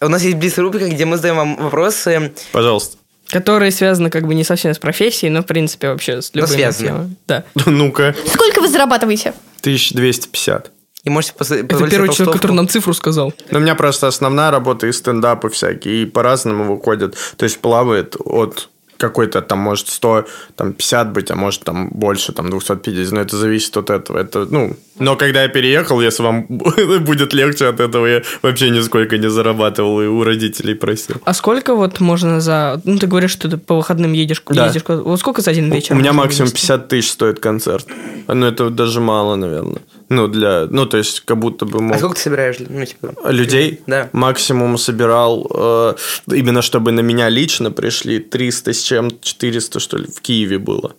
У 0.04 0.08
нас 0.08 0.22
есть 0.22 0.36
блиц-рубрика, 0.36 0.88
где 0.88 1.04
мы 1.04 1.16
задаем 1.16 1.36
вам 1.36 1.56
вопросы. 1.56 2.32
Пожалуйста. 2.52 2.96
Которые 3.28 3.70
связаны 3.70 4.10
как 4.10 4.26
бы 4.26 4.34
не 4.34 4.44
совсем 4.44 4.74
с 4.74 4.78
профессией, 4.78 5.30
но, 5.30 5.42
в 5.42 5.46
принципе, 5.46 5.88
вообще 5.88 6.20
с 6.20 6.30
любыми 6.34 6.52
связаны. 6.54 6.88
темами. 6.88 7.16
Да. 7.26 7.44
Ну-ка. 7.66 8.14
сколько 8.26 8.60
вы 8.60 8.68
зарабатываете? 8.68 9.32
1250. 9.60 10.70
И 11.04 11.10
можете 11.10 11.34
пос- 11.34 11.54
Это 11.54 11.64
первый 11.66 11.86
себе 11.88 11.90
человек, 11.90 12.08
который 12.16 12.26
толстовку. 12.26 12.54
нам 12.54 12.68
цифру 12.68 12.94
сказал. 12.94 13.32
Ну, 13.50 13.58
у 13.58 13.60
меня 13.60 13.74
просто 13.74 14.06
основная 14.06 14.50
работа 14.50 14.86
и 14.86 14.92
стендапы 14.92 15.50
всякие, 15.50 16.02
и 16.02 16.06
по-разному 16.06 16.74
выходят. 16.74 17.14
То 17.36 17.44
есть 17.44 17.58
плавает 17.60 18.16
от 18.18 18.70
какой-то 18.96 19.42
там 19.42 19.58
может 19.58 19.88
100, 19.88 20.26
там 20.56 20.72
50 20.72 21.12
быть, 21.12 21.30
а 21.30 21.36
может 21.36 21.64
там 21.64 21.88
больше, 21.90 22.32
там 22.32 22.50
250, 22.50 23.12
но 23.12 23.20
это 23.20 23.36
зависит 23.36 23.76
от 23.76 23.90
этого. 23.90 24.18
Это, 24.18 24.46
ну, 24.50 24.76
но 24.98 25.16
когда 25.16 25.42
я 25.42 25.48
переехал, 25.48 26.00
если 26.00 26.22
вам 26.22 26.46
будет 27.00 27.34
легче 27.34 27.66
от 27.66 27.80
этого, 27.80 28.06
я 28.06 28.22
вообще 28.42 28.70
нисколько 28.70 29.18
не 29.18 29.28
зарабатывал 29.28 30.00
и 30.02 30.06
у 30.06 30.22
родителей 30.22 30.74
просил. 30.74 31.16
А 31.24 31.34
сколько 31.34 31.74
вот 31.74 32.00
можно 32.00 32.40
за... 32.40 32.80
Ну, 32.84 32.98
ты 32.98 33.06
говоришь, 33.06 33.32
что 33.32 33.48
ты 33.48 33.56
по 33.56 33.76
выходным 33.76 34.12
едешь, 34.12 34.42
Да. 34.46 34.66
ездишь 34.66 34.82
Вот 34.86 35.18
сколько 35.18 35.42
за 35.42 35.50
один 35.50 35.72
вечер? 35.72 35.94
У 35.94 35.98
меня 35.98 36.12
максимум 36.12 36.48
вынести? 36.48 36.66
50 36.66 36.88
тысяч 36.88 37.10
стоит 37.10 37.40
концерт. 37.40 37.86
Ну, 38.28 38.46
это 38.46 38.70
даже 38.70 39.00
мало, 39.00 39.36
наверное. 39.36 39.82
Ну, 40.08 40.28
для... 40.28 40.66
Ну, 40.70 40.86
то 40.86 40.96
есть, 40.96 41.20
как 41.20 41.38
будто 41.38 41.64
бы 41.64 41.80
мог... 41.80 41.96
А 41.96 41.98
сколько 41.98 42.14
ты 42.16 42.22
собираешь? 42.22 42.56
Ну, 42.60 42.84
типа... 42.84 43.14
людей. 43.30 43.80
Да. 43.86 44.10
Максимум 44.12 44.78
собирал, 44.78 45.50
э, 45.54 45.94
именно 46.28 46.62
чтобы 46.62 46.92
на 46.92 47.00
меня 47.00 47.28
лично 47.28 47.70
пришли, 47.70 48.20
300 48.20 48.72
с 48.84 48.86
чем-то, 48.86 49.16
400, 49.22 49.80
что 49.80 49.96
ли, 49.96 50.06
в 50.06 50.20
Киеве 50.20 50.58
было. 50.58 50.92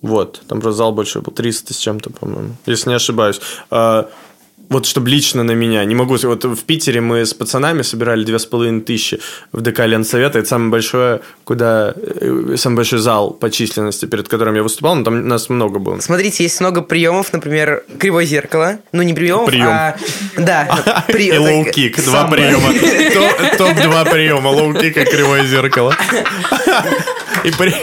Вот, 0.00 0.42
там 0.48 0.60
просто 0.60 0.78
зал 0.78 0.92
большой 0.92 1.22
был, 1.22 1.32
300 1.32 1.74
с 1.74 1.76
чем-то, 1.76 2.10
по-моему, 2.10 2.54
если 2.66 2.90
не 2.90 2.96
ошибаюсь. 2.96 3.40
Э, 3.70 4.04
вот 4.70 4.86
чтобы 4.86 5.08
лично 5.08 5.42
на 5.42 5.52
меня, 5.52 5.84
не 5.84 5.94
могу, 5.94 6.16
вот 6.22 6.44
в 6.44 6.62
Питере 6.64 7.00
мы 7.00 7.24
с 7.24 7.32
пацанами 7.34 7.82
собирали 7.82 8.24
две 8.24 8.38
с 8.38 8.44
половиной 8.46 8.82
тысячи 8.82 9.18
в 9.50 9.60
ДК 9.60 9.86
Ленсовета, 9.86 10.38
это 10.38 10.48
самое 10.48 10.70
большое, 10.70 11.20
куда, 11.44 11.94
э, 11.96 12.54
самый 12.56 12.76
большой 12.76 12.98
зал 12.98 13.30
по 13.30 13.50
численности, 13.50 14.06
перед 14.06 14.28
которым 14.28 14.54
я 14.54 14.62
выступал, 14.62 14.94
но 14.94 15.04
там 15.04 15.26
нас 15.26 15.48
много 15.48 15.78
было. 15.78 16.00
Смотрите, 16.00 16.44
есть 16.44 16.60
много 16.60 16.82
приемов, 16.82 17.32
например, 17.32 17.82
кривое 17.98 18.24
зеркало. 18.26 18.78
Ну, 18.92 19.02
не 19.02 19.14
приемов, 19.14 19.46
Прием. 19.46 19.66
а... 19.68 19.96
Да. 20.36 21.04
И 21.08 21.32
лоу-кик, 21.32 22.04
два 22.04 22.28
приема. 22.28 22.72
Топ- 23.14 23.56
Топ-два 23.58 24.04
приема. 24.04 24.48
Лоу-кик 24.50 25.00
и 25.00 25.04
кривое 25.04 25.46
зеркало. 25.46 25.94
И, 27.44 27.50
при- 27.52 27.74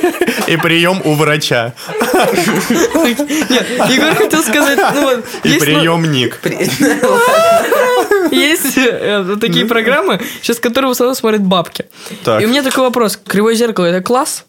и 0.54 0.58
прием 0.58 1.02
у 1.06 1.14
врача. 1.16 1.74
Нет, 3.50 3.68
Егор 3.90 4.16
хотел 4.16 4.44
сказать, 4.44 4.80
ну 4.94 5.02
вот, 5.02 5.26
И 5.44 5.50
есть, 5.50 5.60
ну, 5.60 5.66
приемник. 5.66 6.38
При- 6.40 6.56
есть 8.36 8.78
э, 8.78 9.38
такие 9.40 9.66
программы, 9.66 10.20
сейчас 10.42 10.60
которые 10.60 10.90
в 10.90 10.92
основном 10.92 11.16
смотрят 11.16 11.42
бабки. 11.42 11.86
Так. 12.24 12.42
И 12.42 12.46
у 12.46 12.50
меня 12.50 12.64
такой 12.64 12.84
вопрос. 12.84 13.18
Кривое 13.26 13.56
зеркало 13.56 13.86
это 13.86 14.02
класс? 14.04 14.46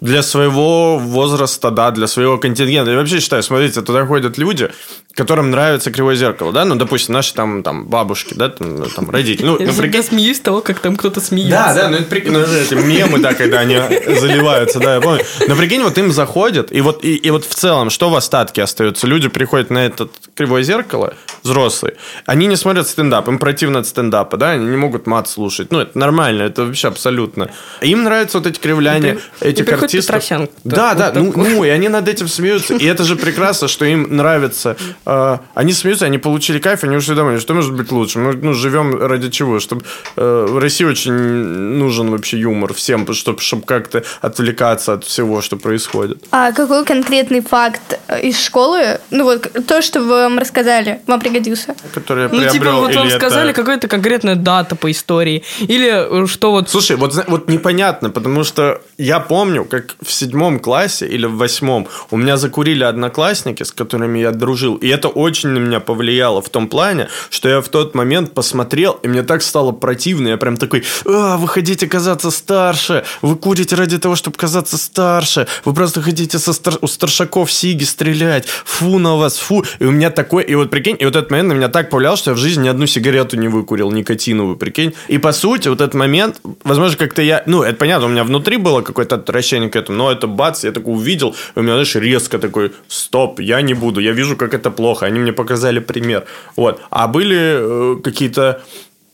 Для 0.00 0.22
своего 0.22 0.98
возраста, 0.98 1.70
да, 1.70 1.90
для 1.90 2.06
своего 2.06 2.38
контингента. 2.38 2.90
Я 2.90 2.96
вообще 2.98 3.20
считаю, 3.20 3.42
смотрите, 3.42 3.82
туда 3.82 4.06
ходят 4.06 4.38
люди, 4.38 4.70
которым 5.18 5.50
нравится 5.50 5.90
кривое 5.90 6.14
зеркало, 6.14 6.52
да, 6.52 6.64
ну, 6.64 6.76
допустим, 6.76 7.12
наши 7.12 7.34
там, 7.34 7.64
там 7.64 7.86
бабушки, 7.86 8.34
да, 8.34 8.50
там, 8.50 8.88
там 8.88 9.10
родители. 9.10 9.46
Ну, 9.46 9.58
Я 9.58 9.66
ну, 9.66 9.74
прикинь, 9.74 10.04
смеюсь 10.04 10.38
того, 10.38 10.60
как 10.60 10.78
там 10.78 10.94
кто-то 10.94 11.20
смеется. 11.20 11.50
Да, 11.50 11.74
да, 11.74 11.88
ну 11.88 11.96
это 11.96 12.04
прикинь, 12.04 12.30
ну, 12.30 12.38
эти 12.38 12.74
мемы, 12.74 13.18
да, 13.18 13.34
когда 13.34 13.58
они 13.58 13.80
заливаются, 14.06 14.78
да, 14.78 14.94
я 14.94 15.00
помню. 15.00 15.24
Но 15.48 15.56
прикинь, 15.56 15.82
вот 15.82 15.98
им 15.98 16.12
заходят, 16.12 16.70
и 16.70 16.80
вот, 16.80 17.02
и, 17.04 17.16
и 17.16 17.30
вот 17.30 17.44
в 17.44 17.52
целом, 17.52 17.90
что 17.90 18.10
в 18.10 18.14
остатке 18.14 18.62
остается? 18.62 19.08
Люди 19.08 19.28
приходят 19.28 19.70
на 19.70 19.86
это 19.86 20.08
кривое 20.36 20.62
зеркало, 20.62 21.14
взрослые, 21.42 21.96
они 22.24 22.46
не 22.46 22.54
смотрят 22.54 22.86
стендап, 22.86 23.26
им 23.26 23.40
противно 23.40 23.80
от 23.80 23.88
стендапа, 23.88 24.36
да, 24.36 24.52
они 24.52 24.66
не 24.66 24.76
могут 24.76 25.08
мат 25.08 25.28
слушать. 25.28 25.72
Ну, 25.72 25.80
это 25.80 25.98
нормально, 25.98 26.42
это 26.42 26.64
вообще 26.64 26.86
абсолютно. 26.86 27.50
Им 27.80 28.04
нравятся 28.04 28.38
вот 28.38 28.46
эти 28.46 28.60
кривляния 28.60 29.18
И 29.40 29.46
и 29.46 29.48
этих 29.48 29.66
приходит 29.66 29.94
артистов. 29.94 30.14
Петросян. 30.14 30.48
Да, 30.62 30.94
да, 30.94 31.10
ну, 31.12 31.32
ну, 31.34 31.64
и 31.64 31.68
они 31.70 31.88
над 31.88 32.06
этим 32.06 32.28
смеются, 32.28 32.74
и 32.74 32.86
это 32.86 33.02
же 33.02 33.16
прекрасно, 33.16 33.66
что 33.66 33.84
им 33.84 34.16
нравится. 34.16 34.76
Э, 35.08 35.38
Они 35.54 35.72
смеются, 35.72 36.04
они 36.04 36.18
получили 36.18 36.58
кайф, 36.58 36.84
они 36.84 36.96
ушли 36.96 37.14
домой. 37.14 37.40
Что 37.40 37.54
может 37.54 37.74
быть 37.74 37.90
лучше? 37.90 38.18
Мы 38.18 38.34
ну, 38.34 38.52
живем 38.52 38.94
ради 39.00 39.30
чего? 39.30 39.58
Чтобы 39.58 39.82
в 40.16 40.58
России 40.58 40.84
очень 40.84 41.12
нужен 41.12 42.10
вообще 42.10 42.38
юмор 42.38 42.74
всем, 42.74 43.10
чтобы, 43.14 43.40
чтобы 43.40 43.62
как-то 43.62 44.04
отвлекаться 44.20 44.92
от 44.92 45.04
всего, 45.04 45.40
что 45.40 45.56
происходит. 45.56 46.22
А 46.30 46.52
какой 46.52 46.84
конкретный 46.84 47.40
факт 47.40 47.98
э, 48.08 48.20
из 48.20 48.38
школы, 48.38 49.00
ну 49.10 49.24
вот 49.24 49.50
то, 49.66 49.80
что 49.80 50.00
вы 50.00 50.08
вам 50.08 50.38
рассказали, 50.38 51.00
вам 51.06 51.20
пригодился? 51.20 51.74
Который 51.94 52.24
я 52.24 52.28
Ну, 52.28 52.38
приобрел, 52.40 52.52
типа, 52.52 52.72
вот 52.72 52.94
вам 52.94 53.06
это- 53.06 53.16
сказали 53.16 53.52
какая-то 53.52 53.88
конкретная 53.88 54.34
дата 54.36 54.76
по 54.76 54.90
истории. 54.90 55.42
Или 55.60 56.24
э, 56.24 56.26
что 56.26 56.50
вот... 56.50 56.68
Слушай, 56.68 56.96
вот, 56.96 57.14
вот 57.28 57.48
непонятно, 57.48 58.10
потому 58.10 58.44
что 58.44 58.82
Я 59.00 59.20
помню, 59.20 59.64
как 59.64 59.94
в 60.02 60.10
седьмом 60.10 60.58
классе 60.58 61.06
или 61.06 61.24
в 61.24 61.36
восьмом 61.36 61.86
у 62.10 62.16
меня 62.16 62.36
закурили 62.36 62.82
одноклассники, 62.82 63.62
с 63.62 63.70
которыми 63.70 64.18
я 64.18 64.32
дружил, 64.32 64.74
и 64.74 64.88
это 64.88 65.06
очень 65.06 65.50
на 65.50 65.58
меня 65.58 65.78
повлияло 65.78 66.42
в 66.42 66.48
том 66.48 66.66
плане, 66.66 67.06
что 67.30 67.48
я 67.48 67.60
в 67.60 67.68
тот 67.68 67.94
момент 67.94 68.34
посмотрел, 68.34 68.98
и 69.04 69.06
мне 69.06 69.22
так 69.22 69.42
стало 69.42 69.70
противно, 69.70 70.26
я 70.26 70.36
прям 70.36 70.56
такой, 70.56 70.82
а, 71.06 71.36
вы 71.36 71.46
хотите 71.46 71.86
казаться 71.86 72.32
старше, 72.32 73.04
вы 73.22 73.36
курите 73.36 73.76
ради 73.76 73.98
того, 73.98 74.16
чтобы 74.16 74.36
казаться 74.36 74.76
старше, 74.76 75.46
вы 75.64 75.74
просто 75.74 76.02
хотите 76.02 76.40
со 76.40 76.52
стар... 76.52 76.74
у 76.80 76.88
старшаков 76.88 77.52
сиги 77.52 77.84
стрелять, 77.84 78.48
фу 78.48 78.98
на 78.98 79.14
вас, 79.14 79.38
фу, 79.38 79.64
и 79.78 79.84
у 79.84 79.92
меня 79.92 80.10
такой, 80.10 80.42
и 80.42 80.56
вот 80.56 80.70
прикинь, 80.70 80.96
и 80.98 81.04
вот 81.04 81.14
этот 81.14 81.30
момент 81.30 81.50
на 81.50 81.52
меня 81.52 81.68
так 81.68 81.88
повлиял, 81.88 82.16
что 82.16 82.32
я 82.32 82.34
в 82.34 82.38
жизни 82.38 82.64
ни 82.64 82.68
одну 82.68 82.86
сигарету 82.86 83.36
не 83.36 83.46
выкурил, 83.46 83.92
никотиновую, 83.92 84.56
прикинь, 84.56 84.92
и 85.06 85.18
по 85.18 85.30
сути 85.30 85.68
вот 85.68 85.80
этот 85.80 85.94
момент, 85.94 86.40
возможно, 86.64 86.96
как-то 86.96 87.22
я, 87.22 87.44
ну, 87.46 87.62
это 87.62 87.76
понятно, 87.76 88.06
у 88.06 88.10
меня 88.10 88.24
внутри 88.24 88.56
было 88.56 88.87
какое-то 88.88 89.16
отвращение 89.16 89.70
к 89.70 89.76
этому, 89.76 89.98
но 89.98 90.10
это 90.10 90.26
бац, 90.26 90.64
я 90.64 90.72
такой 90.72 90.94
увидел, 90.94 91.34
и 91.56 91.60
у 91.60 91.62
меня, 91.62 91.72
знаешь, 91.72 91.94
резко 91.94 92.38
такой, 92.38 92.72
стоп, 92.88 93.40
я 93.40 93.62
не 93.62 93.74
буду, 93.74 94.00
я 94.00 94.12
вижу, 94.12 94.36
как 94.36 94.54
это 94.54 94.70
плохо, 94.70 95.06
они 95.06 95.20
мне 95.20 95.32
показали 95.32 95.80
пример, 95.80 96.24
вот, 96.56 96.80
а 96.90 97.06
были 97.06 97.36
э, 97.38 97.96
какие-то 98.02 98.62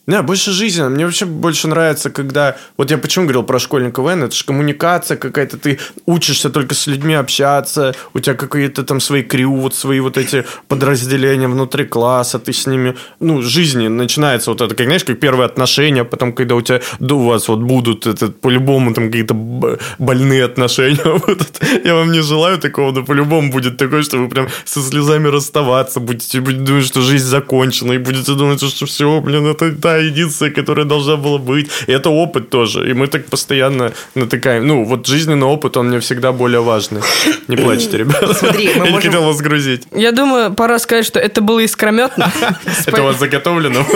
не, 0.07 0.21
больше 0.21 0.51
жизненно. 0.51 0.89
Мне 0.89 1.05
вообще 1.05 1.25
больше 1.25 1.67
нравится, 1.67 2.09
когда... 2.09 2.55
Вот 2.77 2.91
я 2.91 2.97
почему 2.97 3.25
говорил 3.25 3.43
про 3.43 3.59
школьник 3.59 3.95
КВН, 3.95 4.23
это 4.23 4.35
же 4.35 4.43
коммуникация 4.45 5.17
какая-то, 5.17 5.57
ты 5.57 5.79
учишься 6.05 6.49
только 6.49 6.75
с 6.75 6.87
людьми 6.87 7.15
общаться, 7.15 7.95
у 8.13 8.19
тебя 8.19 8.35
какие-то 8.35 8.83
там 8.83 8.99
свои 8.99 9.23
крю, 9.23 9.55
вот 9.55 9.75
свои 9.75 9.99
вот 9.99 10.17
эти 10.17 10.45
подразделения 10.67 11.47
внутри 11.47 11.85
класса, 11.85 12.39
ты 12.39 12.53
с 12.53 12.67
ними... 12.67 12.95
Ну, 13.19 13.41
жизни 13.41 13.87
начинается 13.87 14.51
вот 14.51 14.61
это, 14.61 14.75
как, 14.75 14.85
знаешь, 14.85 15.03
как 15.03 15.19
первые 15.19 15.45
отношения, 15.45 16.03
потом, 16.03 16.33
когда 16.33 16.55
у 16.55 16.61
тебя, 16.61 16.81
да, 16.99 17.15
у 17.15 17.23
вас 17.23 17.47
вот 17.47 17.59
будут 17.59 18.05
это, 18.05 18.27
по-любому 18.27 18.93
там 18.93 19.07
какие-то 19.07 19.33
больные 19.97 20.43
отношения. 20.45 20.95
Вот. 21.25 21.61
Я 21.83 21.95
вам 21.95 22.11
не 22.11 22.21
желаю 22.21 22.57
такого, 22.57 22.91
но 22.91 23.03
по-любому 23.03 23.51
будет 23.51 23.77
такое, 23.77 24.03
что 24.03 24.17
вы 24.17 24.29
прям 24.29 24.47
со 24.65 24.81
слезами 24.81 25.27
расставаться 25.27 25.99
будете, 25.99 26.39
будете 26.41 26.63
думать, 26.63 26.85
что 26.85 27.01
жизнь 27.01 27.25
закончена, 27.25 27.93
и 27.93 27.97
будете 27.97 28.33
думать, 28.33 28.61
что 28.61 28.85
все, 28.85 29.21
блин, 29.21 29.47
это 29.47 29.71
та 29.95 30.01
единственная, 30.01 30.51
которая 30.53 30.85
должна 30.85 31.15
была 31.15 31.37
быть. 31.37 31.69
И 31.87 31.91
это 31.91 32.09
опыт 32.09 32.49
тоже. 32.49 32.89
И 32.89 32.93
мы 32.93 33.07
так 33.07 33.25
постоянно 33.25 33.91
натыкаем. 34.15 34.67
Ну, 34.67 34.83
вот 34.83 35.07
жизненный 35.07 35.47
опыт, 35.47 35.77
он 35.77 35.87
мне 35.87 35.99
всегда 35.99 36.31
более 36.31 36.59
важный. 36.59 37.01
Не 37.47 37.55
плачьте, 37.55 37.97
ребята. 37.97 38.33
Смотри, 38.33 38.67
мы 38.67 38.71
Я 38.73 38.73
не 38.73 38.89
можем- 38.91 39.11
хотел 39.11 39.23
вас 39.23 39.37
грузить. 39.37 39.83
Я 39.95 40.11
думаю, 40.11 40.53
пора 40.53 40.79
сказать, 40.79 41.05
что 41.05 41.19
это 41.19 41.41
было 41.41 41.59
искрометно. 41.59 42.31
Это 42.85 43.01
у 43.01 43.05
вас 43.05 43.19
заготовлено? 43.19 43.85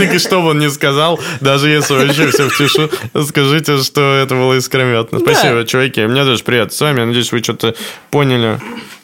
Так 0.00 0.14
и 0.14 0.18
что 0.18 0.40
бы 0.42 0.48
он 0.48 0.58
не 0.58 0.70
сказал, 0.70 1.20
даже 1.40 1.68
если 1.68 1.94
вообще 1.94 2.26
все 2.28 2.48
в 2.48 2.56
тишу, 2.56 2.90
скажите, 3.26 3.78
что 3.78 4.00
это 4.00 4.34
было 4.34 4.54
искрометно. 4.58 5.18
Спасибо, 5.18 5.64
чуваки. 5.64 6.06
Мне 6.06 6.24
тоже 6.24 6.42
приятно 6.42 6.74
с 6.74 6.80
вами. 6.80 7.00
Я 7.00 7.06
надеюсь, 7.06 7.32
вы 7.32 7.42
что-то 7.42 7.74
поняли. 8.10 8.58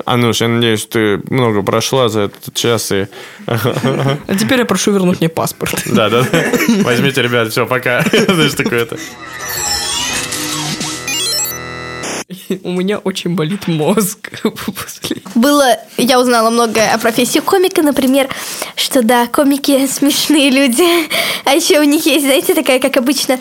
Ануш, 0.04 0.40
я 0.40 0.48
надеюсь, 0.48 0.86
ты 0.86 1.20
много 1.30 1.62
прошла 1.62 2.08
за 2.08 2.20
этот 2.20 2.54
час 2.54 2.92
и... 2.92 3.06
А 3.46 4.34
теперь 4.38 4.60
я 4.60 4.64
прошу 4.64 4.92
вернуть 4.92 5.20
мне 5.20 5.28
паспорт. 5.28 5.75
Да, 5.86 6.08
да. 6.08 6.26
Возьмите, 6.82 7.22
ребят, 7.22 7.50
все, 7.50 7.66
пока. 7.66 8.02
Знаешь, 8.28 8.54
такое 8.54 8.82
это. 8.82 8.96
У 12.62 12.70
меня 12.72 12.98
очень 12.98 13.34
болит 13.34 13.68
мозг. 13.68 14.30
после- 14.42 15.22
Было, 15.34 15.78
я 15.96 16.20
узнала 16.20 16.50
многое 16.50 16.92
о 16.92 16.98
профессии 16.98 17.38
комика, 17.40 17.82
например, 17.82 18.28
что 18.74 19.02
да, 19.02 19.26
комики 19.26 19.86
смешные 19.86 20.50
люди, 20.50 20.84
а 21.44 21.54
еще 21.54 21.78
у 21.80 21.84
них 21.84 22.04
есть, 22.06 22.24
знаете, 22.24 22.54
такая, 22.54 22.78
как 22.80 22.96
обычно, 22.96 23.38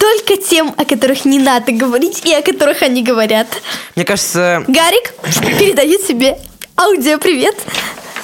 только 0.00 0.36
тем, 0.36 0.74
о 0.76 0.84
которых 0.84 1.24
не 1.24 1.38
надо 1.38 1.70
говорить 1.72 2.24
и 2.24 2.34
о 2.34 2.42
которых 2.42 2.82
они 2.82 3.02
говорят. 3.02 3.46
Мне 3.94 4.04
кажется, 4.04 4.64
Гарик 4.66 5.14
передает 5.58 6.02
себе 6.02 6.38
аудиопривет. 6.76 7.54
а, 7.56 7.70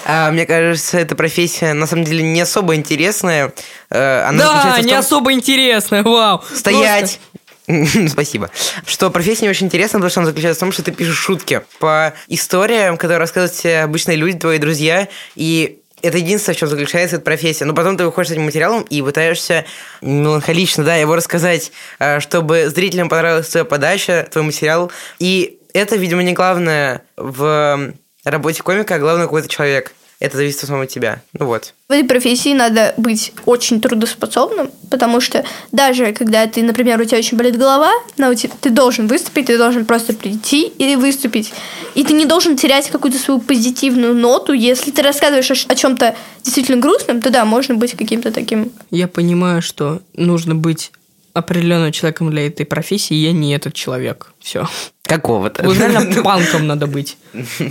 мне 0.07 0.47
кажется, 0.47 0.99
эта 0.99 1.15
профессия 1.15 1.73
на 1.73 1.87
самом 1.87 2.05
деле 2.05 2.23
не 2.23 2.41
особо 2.41 2.75
интересная. 2.75 3.53
Э, 3.91 4.25
Она 4.29 4.38
Да, 4.45 4.77
в 4.77 4.83
не 4.85 4.91
том- 4.91 4.99
особо 4.99 5.33
интересно, 5.33 6.03
вау. 6.03 6.43
Стоять! 6.55 7.21
Спасибо. 8.09 8.51
Что 8.87 9.11
профессия 9.11 9.45
не 9.45 9.51
очень 9.51 9.67
интересна, 9.67 9.99
потому 9.99 10.11
что 10.11 10.21
она 10.21 10.29
заключается 10.29 10.59
в 10.59 10.61
том, 10.61 10.73
что 10.73 10.83
ты 10.83 10.91
пишешь 10.93 11.17
шутки 11.17 11.62
по 11.79 12.12
историям, 12.29 12.97
которые 12.97 13.19
рассказывают 13.19 13.55
тебе 13.61 13.83
обычные 13.83 14.17
люди, 14.17 14.38
твои 14.38 14.59
друзья, 14.59 15.07
и 15.37 15.79
это 16.03 16.19
единственное, 16.19 16.57
в 16.57 16.59
чем 16.59 16.69
заключается 16.69 17.17
эта 17.17 17.25
профессия. 17.25 17.65
Но 17.65 17.73
потом 17.75 17.97
ты 17.97 18.05
выходишь 18.05 18.31
с 18.31 18.33
этим 18.33 18.43
материалом 18.43 18.83
и 18.83 19.01
пытаешься 19.01 19.65
меланхолично, 20.01 20.83
да, 20.83 20.97
его 20.97 21.15
рассказать, 21.15 21.71
э, 22.01 22.19
чтобы 22.19 22.69
зрителям 22.69 23.09
понравилась 23.09 23.49
твоя 23.49 23.65
подача, 23.65 24.27
твой 24.33 24.45
материал. 24.45 24.91
И 25.21 25.59
это, 25.73 25.95
видимо, 25.95 26.25
не 26.25 26.33
главное 26.33 27.03
в 27.17 27.93
работе 28.25 28.63
комика, 28.63 28.95
а 28.95 28.99
главное 28.99 29.25
какой-то 29.27 29.49
человек. 29.49 29.95
Это 30.21 30.37
зависит 30.37 30.61
в 30.61 30.63
основном 30.63 30.85
от 30.85 30.91
тебя. 30.91 31.21
Ну 31.33 31.47
вот. 31.47 31.75
В 31.89 31.93
этой 31.93 32.07
профессии 32.07 32.55
надо 32.55 32.95
быть 32.97 33.33
очень 33.45 33.81
трудоспособным, 33.81 34.71
потому 34.89 35.21
что 35.21 35.45
даже 35.73 36.13
когда 36.13 36.47
ты, 36.47 36.63
например, 36.63 37.01
у 37.01 37.05
тебя 37.05 37.19
очень 37.19 37.37
болит 37.37 37.59
голова, 37.59 37.91
но 38.19 38.31
у 38.31 38.35
тебя- 38.35 38.53
ты 38.61 38.71
должен 38.71 39.09
выступить, 39.09 39.47
ты 39.47 39.59
должен 39.59 39.85
просто 39.85 40.15
прийти 40.15 40.69
и 40.69 40.95
выступить. 40.95 41.53
И 41.97 42.05
ты 42.05 42.13
не 42.13 42.25
должен 42.25 42.57
терять 42.57 42.89
какую-то 42.89 43.19
свою 43.19 43.41
позитивную 43.41 44.15
ноту. 44.15 44.53
Если 44.53 44.93
ты 44.93 45.03
рассказываешь 45.03 45.51
о, 45.51 45.75
чем-то 45.75 46.15
действительно 46.45 46.81
грустном, 46.81 47.21
то 47.21 47.31
да, 47.31 47.45
можно 47.45 47.75
быть 47.75 47.97
каким-то 47.97 48.31
таким. 48.31 48.71
Я 48.93 49.09
понимаю, 49.09 49.61
что 49.61 50.03
нужно 50.15 50.55
быть 50.55 50.93
определенным 51.33 51.91
человеком 51.91 52.31
для 52.31 52.47
этой 52.47 52.65
профессии, 52.65 53.15
я 53.15 53.33
не 53.33 53.55
этот 53.57 53.75
человек. 53.75 54.33
Все. 54.39 54.69
Какого-то. 55.16 55.62
Вот 55.64 55.77
реально 55.79 56.22
панком 56.25 56.66
надо 56.66 56.87
быть. 56.87 57.16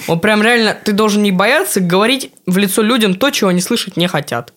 Вот 0.08 0.22
прям 0.22 0.42
реально, 0.44 0.76
ты 0.84 0.92
должен 0.92 1.24
не 1.24 1.32
бояться 1.32 1.80
говорить 1.80 2.32
в 2.46 2.58
лицо 2.58 2.82
людям 2.82 3.16
то, 3.16 3.30
чего 3.32 3.50
они 3.50 3.62
слышать 3.62 3.98
не 3.98 4.08
хотят. 4.08 4.54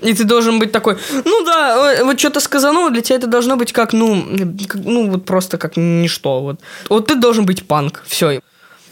И 0.00 0.12
ты 0.12 0.24
должен 0.24 0.58
быть 0.58 0.72
такой, 0.72 0.96
ну 1.24 1.44
да, 1.44 2.04
вот 2.04 2.18
что-то 2.18 2.40
сказано, 2.40 2.90
для 2.90 3.00
тебя 3.00 3.16
это 3.16 3.26
должно 3.26 3.56
быть 3.56 3.72
как, 3.72 3.92
ну, 3.94 4.24
как- 4.68 4.84
ну 4.84 5.10
вот 5.10 5.24
просто 5.24 5.56
как 5.56 5.76
ничто. 5.76 6.40
Вот, 6.40 6.60
вот 6.90 7.06
ты 7.06 7.14
должен 7.14 7.46
быть 7.46 7.66
панк, 7.66 8.02
все. 8.06 8.40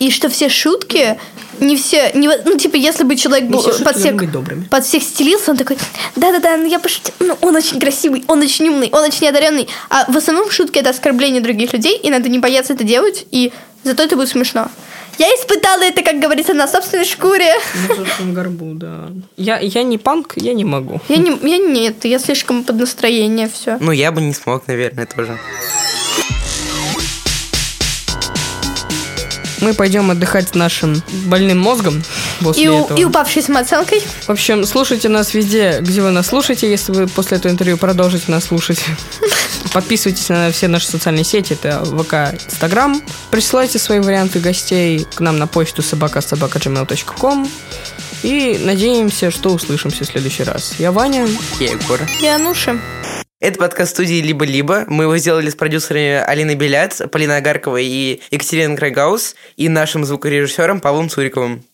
И 0.03 0.11
что 0.11 0.29
все 0.29 0.49
шутки, 0.49 1.17
не 1.61 1.77
все, 1.77 2.11
не, 2.15 2.29
ну 2.45 2.59
типа, 2.59 2.75
если 2.75 3.05
бы 3.05 3.15
человек 3.15 3.49
был 3.49 3.61
все 3.61 3.85
под, 3.85 3.97
всех, 3.97 4.17
быть 4.17 4.33
добрыми. 4.33 4.65
под 4.65 4.85
всех 4.85 5.01
стелился, 5.05 5.53
он 5.53 5.57
такой, 5.57 5.79
да-да-да, 6.17 6.57
ну 6.57 6.67
я 6.67 6.81
пошутил, 6.81 7.15
ну 7.21 7.39
он 7.41 7.55
очень 7.55 7.79
красивый, 7.79 8.25
он 8.27 8.41
очень 8.41 8.69
умный, 8.69 8.89
он 8.91 9.05
очень 9.05 9.29
одаренный. 9.29 9.69
А 9.91 10.11
в 10.11 10.17
основном 10.17 10.51
шутки 10.51 10.81
это 10.81 10.91
оскорбление 10.91 11.41
других 11.41 11.73
людей, 11.73 11.97
и 11.97 12.11
надо 12.11 12.29
не 12.29 12.41
бояться 12.41 12.73
это 12.73 12.83
делать, 12.83 13.27
и 13.31 13.53
зато 13.85 14.03
это 14.03 14.17
будет 14.17 14.29
смешно. 14.31 14.69
Я 15.19 15.29
испытала 15.29 15.83
это, 15.83 16.03
как 16.03 16.19
говорится, 16.19 16.53
на 16.53 16.67
собственной 16.67 17.05
шкуре. 17.05 17.55
На 17.89 17.95
собственном 17.95 18.35
горбу, 18.35 18.73
да. 18.75 19.11
Я, 19.37 19.61
я 19.61 19.85
не 19.85 19.99
панк, 19.99 20.33
я 20.35 20.53
не 20.53 20.65
могу. 20.65 21.01
Я 21.09 21.19
не, 21.19 21.31
я 21.49 21.59
нет, 21.59 22.05
я 22.05 22.19
слишком 22.19 22.65
под 22.65 22.75
настроение 22.75 23.49
все. 23.49 23.77
Ну, 23.79 23.93
я 23.93 24.11
бы 24.11 24.21
не 24.21 24.35
смог, 24.35 24.67
наверное, 24.67 25.07
тоже. 25.07 25.39
Мы 29.63 29.73
пойдем 29.75 30.11
отдыхать 30.11 30.51
с 30.51 30.55
нашим 30.55 31.03
больным 31.25 31.59
мозгом 31.59 32.03
после 32.41 32.65
И, 32.65 32.67
этого. 32.67 32.99
и 32.99 33.05
упавшей 33.05 33.43
самооценкой. 33.43 34.03
В 34.27 34.31
общем, 34.31 34.67
слушайте 34.67 35.09
нас 35.09 35.33
везде, 35.33 35.79
где 35.81 36.03
вы 36.03 36.11
нас 36.11 36.27
слушаете, 36.27 36.69
если 36.69 36.93
вы 36.93 37.07
после 37.07 37.39
этого 37.39 37.51
интервью 37.51 37.79
продолжите 37.79 38.31
нас 38.31 38.45
слушать. 38.45 38.85
Подписывайтесь 39.73 40.29
на 40.29 40.51
все 40.51 40.69
наши 40.69 40.87
социальные 40.89 41.25
сети, 41.25 41.55
это 41.55 41.83
ВК, 41.85 42.39
Инстаграм. 42.45 43.01
Присылайте 43.31 43.79
свои 43.79 44.01
варианты 44.01 44.41
гостей 44.41 45.07
к 45.15 45.21
нам 45.21 45.39
на 45.39 45.47
почту 45.47 45.81
собака.gmail.com 45.83 47.49
И 48.23 48.61
надеемся, 48.63 49.31
что 49.31 49.51
услышимся 49.51 50.05
в 50.05 50.09
следующий 50.09 50.43
раз. 50.43 50.75
Я 50.79 50.93
Ваня. 50.93 51.27
Я 51.59 51.71
Егор. 51.71 52.01
И 52.21 52.27
Ануша. 52.27 52.79
Это 53.43 53.59
подкаст 53.59 53.91
студии 53.91 54.23
«Либо-либо». 54.23 54.85
Мы 54.87 55.03
его 55.03 55.17
сделали 55.17 55.51
с 55.51 55.57
продюсерами 55.57 56.25
Алиной 56.25 56.55
Беляц, 56.55 57.03
Полиной 57.11 57.39
Агарковой 57.39 57.85
и 57.85 58.23
Екатериной 58.31 58.77
Крайгаус 58.77 59.35
и 59.57 59.69
нашим 59.69 60.05
звукорежиссером 60.05 60.81
Павлом 60.81 61.09
Цуриковым. 61.09 61.65